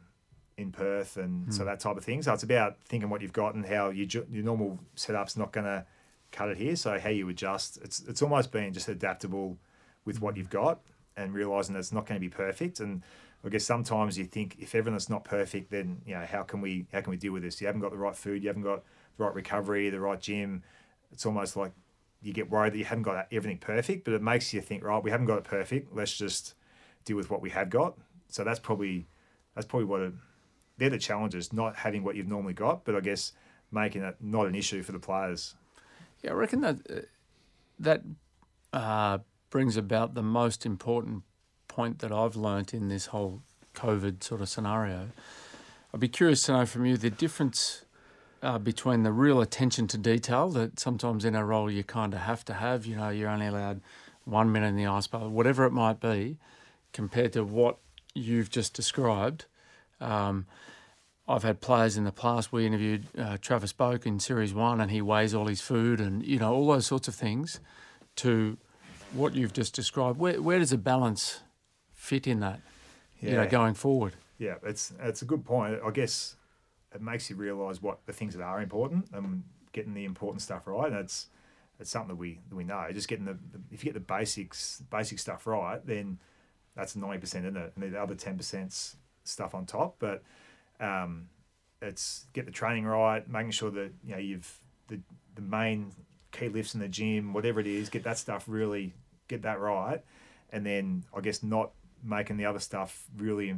[0.58, 1.68] in Perth and so hmm.
[1.68, 2.22] that type of thing.
[2.24, 5.51] So it's about thinking what you've got and how your ju- your normal setup's not
[5.51, 5.86] going to
[6.32, 6.76] cut it here.
[6.76, 7.78] So how you adjust.
[7.84, 9.58] It's it's almost being just adaptable
[10.05, 10.39] with what hmm.
[10.39, 10.82] you've got
[11.16, 12.80] and realizing that it's not going to be perfect.
[12.80, 13.03] And
[13.43, 16.88] I guess sometimes you think if everything's not perfect, then you know how can we
[16.91, 17.62] how can we deal with this?
[17.62, 18.84] You haven't got the right food, you haven't got
[19.18, 20.64] the right recovery, the right gym.
[21.12, 21.72] It's almost like
[22.22, 25.03] you get worried that you haven't got everything perfect, but it makes you think, right,
[25.03, 25.95] we haven't got it perfect.
[25.95, 26.55] Let's just
[27.08, 27.97] deal with what we have got.
[28.30, 29.08] So that's probably
[29.55, 30.14] that's probably what
[30.78, 33.34] they're the challenges, not having what you've normally got, but I guess
[33.72, 35.55] making it not an issue for the players.
[36.22, 37.01] Yeah, I reckon that uh,
[37.80, 38.01] that
[38.74, 41.24] uh, brings about the most important
[41.68, 43.41] point that I've learnt in this whole
[43.76, 45.10] COVID sort of scenario.
[45.93, 47.86] I'd be curious to know from you the difference
[48.41, 52.22] uh, between the real attention to detail that sometimes in a role you kind of
[52.22, 52.86] have to have.
[52.86, 53.82] You know, you're only allowed
[54.26, 56.38] one minute in the ice bath, whatever it might be,
[56.98, 57.78] compared to what
[58.16, 59.45] you've just described.
[60.02, 60.48] Um,
[61.28, 62.52] I've had players in the past.
[62.52, 66.26] We interviewed uh, Travis Boak in Series One, and he weighs all his food, and
[66.26, 67.60] you know all those sorts of things.
[68.18, 68.58] To
[69.14, 71.41] what you've just described, where where does a balance
[71.93, 72.62] fit in that?
[73.22, 73.50] You know, Yeah.
[73.60, 74.14] going forward.
[74.39, 75.80] Yeah, it's it's a good point.
[75.86, 76.36] I guess
[76.95, 80.66] it makes you realise what the things that are important and getting the important stuff
[80.66, 80.88] right.
[80.91, 81.28] And it's
[81.80, 82.88] it's something that we that we know.
[82.91, 86.18] Just getting the, the if you get the basics basic stuff right, then
[86.78, 89.96] that's ninety percent in it, and the other ten percent's stuff on top.
[90.00, 90.24] But
[90.80, 91.28] um,
[91.82, 95.00] it's get the training right, making sure that you know you've the
[95.36, 95.92] the main
[96.32, 98.94] key lifts in the gym, whatever it is, get that stuff really
[99.28, 100.02] get that right,
[100.52, 101.72] and then I guess not
[102.04, 103.56] making the other stuff really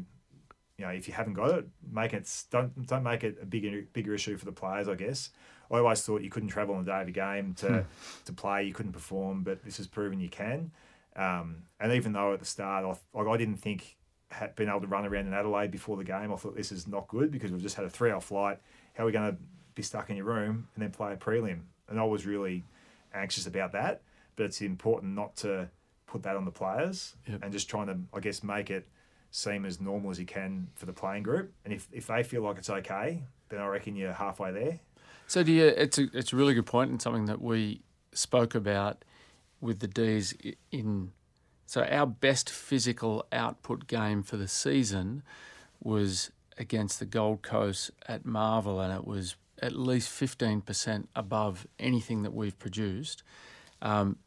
[0.80, 3.84] you know, if you haven't got it, make it don't don't make it a bigger
[3.92, 4.88] bigger issue for the players.
[4.88, 5.30] I guess
[5.70, 7.86] I always thought you couldn't travel on the day of a game to
[8.26, 10.72] to play, you couldn't perform, but this has proven you can.
[11.20, 13.98] Um, and even though at the start, I, like I didn't think
[14.32, 16.88] had been able to run around in Adelaide before the game, I thought this is
[16.88, 18.60] not good because we've just had a three-hour flight.
[18.94, 19.38] How are we going to
[19.76, 21.62] be stuck in your room and then play a prelim?
[21.90, 22.64] And I was really
[23.14, 24.02] anxious about that.
[24.36, 25.70] But it's important not to
[26.08, 27.40] put that on the players Yep.
[27.44, 28.88] and just trying to, I guess, make it
[29.32, 31.52] seem as normal as you can for the playing group.
[31.66, 34.80] And if, if they feel like it's okay, then I reckon you're halfway there.
[35.28, 35.66] So do you?
[35.66, 37.82] It's a it's a really good point and something that we
[38.14, 39.04] spoke about
[39.62, 40.34] with the D's
[40.72, 41.12] in.
[41.66, 45.22] So our best physical output game for the season
[45.84, 51.68] was against the Gold Coast at Marvel, and it was at least fifteen percent above
[51.78, 53.24] anything that we've produced,
[53.82, 54.18] um,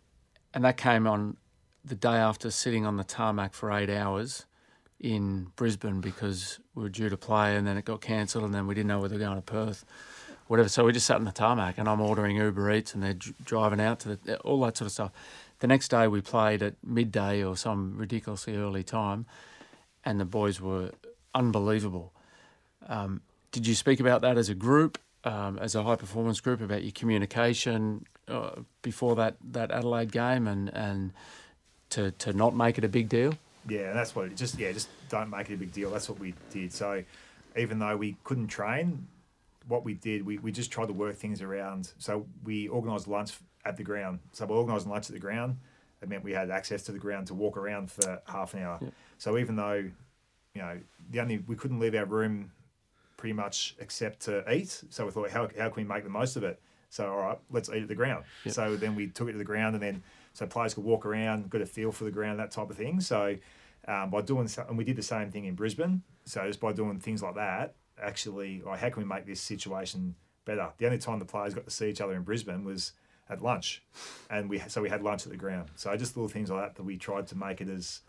[0.54, 1.36] and that came on
[1.84, 4.46] the day after sitting on the tarmac for eight hours
[5.00, 8.68] in Brisbane because we were due to play, and then it got cancelled, and then
[8.68, 9.84] we didn't know whether we were going to Perth
[10.52, 10.68] whatever.
[10.68, 13.34] So we just sat in the tarmac, and I'm ordering Uber Eats, and they're dr-
[13.42, 15.10] driving out to the all that sort of stuff.
[15.60, 19.24] The next day we played at midday or some ridiculously early time,
[20.04, 20.90] and the boys were
[21.34, 22.12] unbelievable.
[22.86, 26.60] Um, did you speak about that as a group, um, as a high performance group,
[26.60, 31.14] about your communication uh, before that, that Adelaide game, and and
[31.88, 33.32] to to not make it a big deal?
[33.66, 35.90] Yeah, that's what it just yeah, just don't make it a big deal.
[35.90, 36.74] That's what we did.
[36.74, 37.04] So
[37.56, 39.06] even though we couldn't train,
[39.68, 41.92] what we did, we, we just tried to work things around.
[41.98, 43.32] So we organised lunch
[43.64, 44.20] at the ground.
[44.32, 45.58] So by organising lunch at the ground,
[46.00, 48.78] it meant we had access to the ground to walk around for half an hour.
[48.80, 48.92] Yep.
[49.18, 49.90] So even though,
[50.54, 50.78] you know,
[51.10, 52.50] the only we couldn't leave our room
[53.16, 54.82] pretty much except to eat.
[54.90, 56.60] So we thought, how, how can we make the most of it?
[56.90, 58.24] So all right, let's eat at the ground.
[58.44, 58.54] Yep.
[58.54, 60.02] So then we took it to the ground, and then
[60.34, 63.00] so players could walk around, got a feel for the ground, that type of thing.
[63.00, 63.36] So
[63.88, 66.02] um, by doing, so, and we did the same thing in Brisbane.
[66.24, 70.14] So just by doing things like that, actually, like, how can we make this situation
[70.44, 70.70] better?
[70.78, 72.92] The only time the players got to see each other in Brisbane was
[73.28, 73.82] at lunch,
[74.28, 75.70] and we so we had lunch at the ground.
[75.76, 78.00] So just little things like that that we tried to make it as,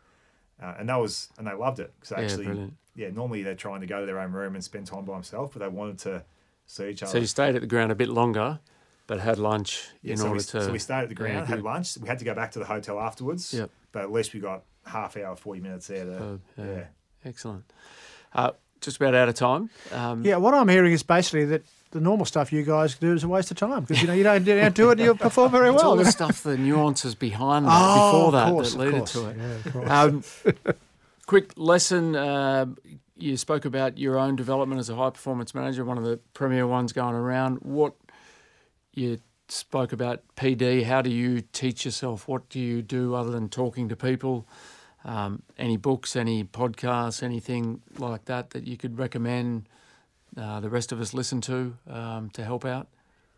[0.61, 2.73] uh, and that was and they loved it because actually, brilliant.
[2.95, 5.51] yeah, normally they're trying to go to their own room and spend time by themselves,
[5.53, 6.23] but they wanted to
[6.65, 7.11] see each other.
[7.11, 8.59] So you stayed at the ground a bit longer,
[9.07, 10.63] but had lunch Yeah, in so order we, to.
[10.63, 11.97] so we stayed at the Yeah, ground, had lunch.
[11.97, 13.53] We had to go back to the hotel afterwards.
[13.53, 13.69] Yep.
[13.91, 16.05] But at least we got half hour, forty minutes there.
[16.05, 16.65] To, yeah.
[16.65, 16.83] yeah.
[17.23, 17.71] Excellent.
[18.33, 18.51] Uh,
[18.83, 19.69] just about out of time.
[19.91, 23.23] Um, Yeah, what I'm hearing is basically that the normal stuff you guys do is
[23.23, 25.15] a waste of time because you know you don't, you don't do it, and you
[25.15, 28.79] perform very It's all the stuff, the nuances behind that, Oh, before that, course, that
[28.79, 29.37] led into it.
[29.75, 30.01] Yeah.
[30.01, 30.23] Um,
[31.25, 32.15] quick lesson.
[32.15, 32.65] Uh,
[33.15, 36.65] you spoke about your own development as a high performance manager, one of the premier
[36.67, 37.57] ones going around.
[37.57, 37.93] What
[38.93, 40.83] you spoke about PD.
[40.83, 42.27] How do you teach yourself?
[42.27, 44.47] What do you do other than talking to people?
[45.05, 49.67] Um, any books, any podcasts, anything like that that you could recommend
[50.37, 52.87] uh, the rest of us listen to um, to help out?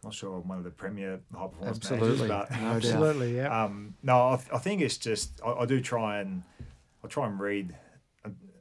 [0.04, 2.68] Not sure I'm one of the premier high performance Absolutely, managers, but no.
[2.76, 3.64] Absolutely, yeah.
[3.64, 6.44] um, no, I, I think it's just I, I do try and
[7.04, 7.76] I try and read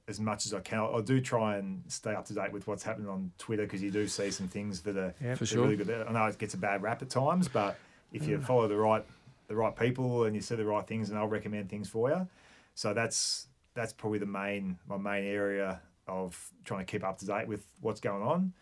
[0.09, 0.80] as much as I can.
[0.80, 3.82] I, I do try and stay up to date with what's happening on Twitter because
[3.82, 5.34] you do see some things that are Yeah.
[5.34, 5.62] For sure.
[5.62, 5.90] really good.
[5.90, 7.76] I know it gets a bad rap at times, but
[8.12, 9.05] if you follow the right
[9.48, 12.26] the right people and you see the right things, and I'll recommend things for you.
[12.74, 17.26] So that's that's probably the main my main area of trying to keep up to
[17.26, 18.52] date with what's going on.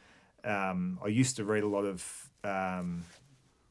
[0.44, 3.04] Um, I used to read a lot of um,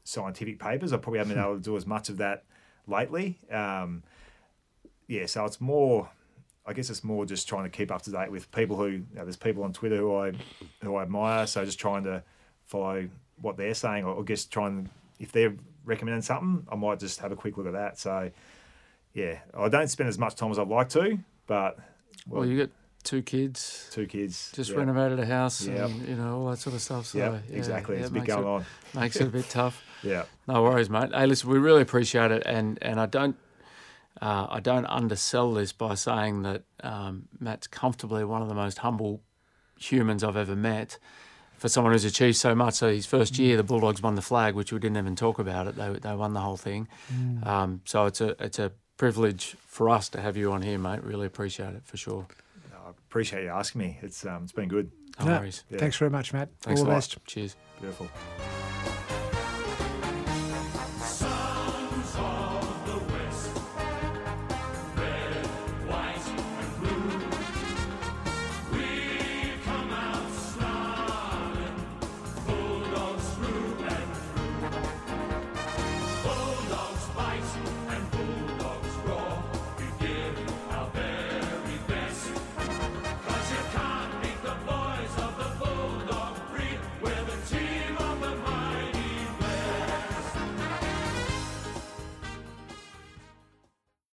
[0.04, 0.94] scientific papers.
[0.94, 2.44] I probably haven't been able to do as much of that
[2.88, 3.38] lately.
[3.52, 4.04] Um,
[5.08, 6.10] yeah, so it's more.
[6.64, 9.06] I guess it's more just trying to keep up to date with people who you
[9.16, 10.34] know, there's people on Twitter who I
[10.82, 11.48] who I admire.
[11.48, 12.24] So just trying to
[12.66, 13.10] follow
[13.42, 14.90] what they're saying, or, or trying
[15.20, 17.98] if they're recommending something, I might just have a quick look at that.
[18.00, 18.32] So
[19.14, 21.78] yeah, I don't spend as much time as I'd like to, but
[22.28, 22.70] Well, you got
[23.04, 24.78] two kids, two kids just yeah.
[24.78, 25.90] renovated a house, Yep.
[25.90, 27.06] and you know all that sort of stuff.
[27.08, 27.96] So Yeah, yeah, exactly.
[27.96, 28.66] yeah, it's it a bit makes going it, on.
[29.02, 29.84] Makes it a bit tough.
[30.04, 31.12] Yeah, No worries, mate.
[31.14, 33.36] Hey, listen, we really appreciate it, and and I don't.
[34.22, 38.80] Uh, I don't undersell this by saying that um, Matt's comfortably one of the most
[38.80, 39.22] humble
[39.80, 40.98] humans I've ever met.
[41.58, 44.56] For someone who's achieved so much, so his first year, the Bulldogs won the flag,
[44.56, 45.76] which we didn't even talk about it.
[45.76, 46.88] They they won the whole thing.
[47.44, 51.04] Um, so it's a it's a privilege for us to have you on here, mate.
[51.04, 52.28] Really appreciate it for sure.
[52.74, 54.00] I appreciate you asking me.
[54.02, 55.64] It's um, it's been good, No No, worries.
[55.70, 55.78] Yeah.
[55.80, 56.50] Thanks very much, Matt.
[56.62, 56.98] Thanks All a the lot.
[56.98, 57.18] best.
[57.26, 57.56] Cheers.
[57.80, 58.08] beautiful.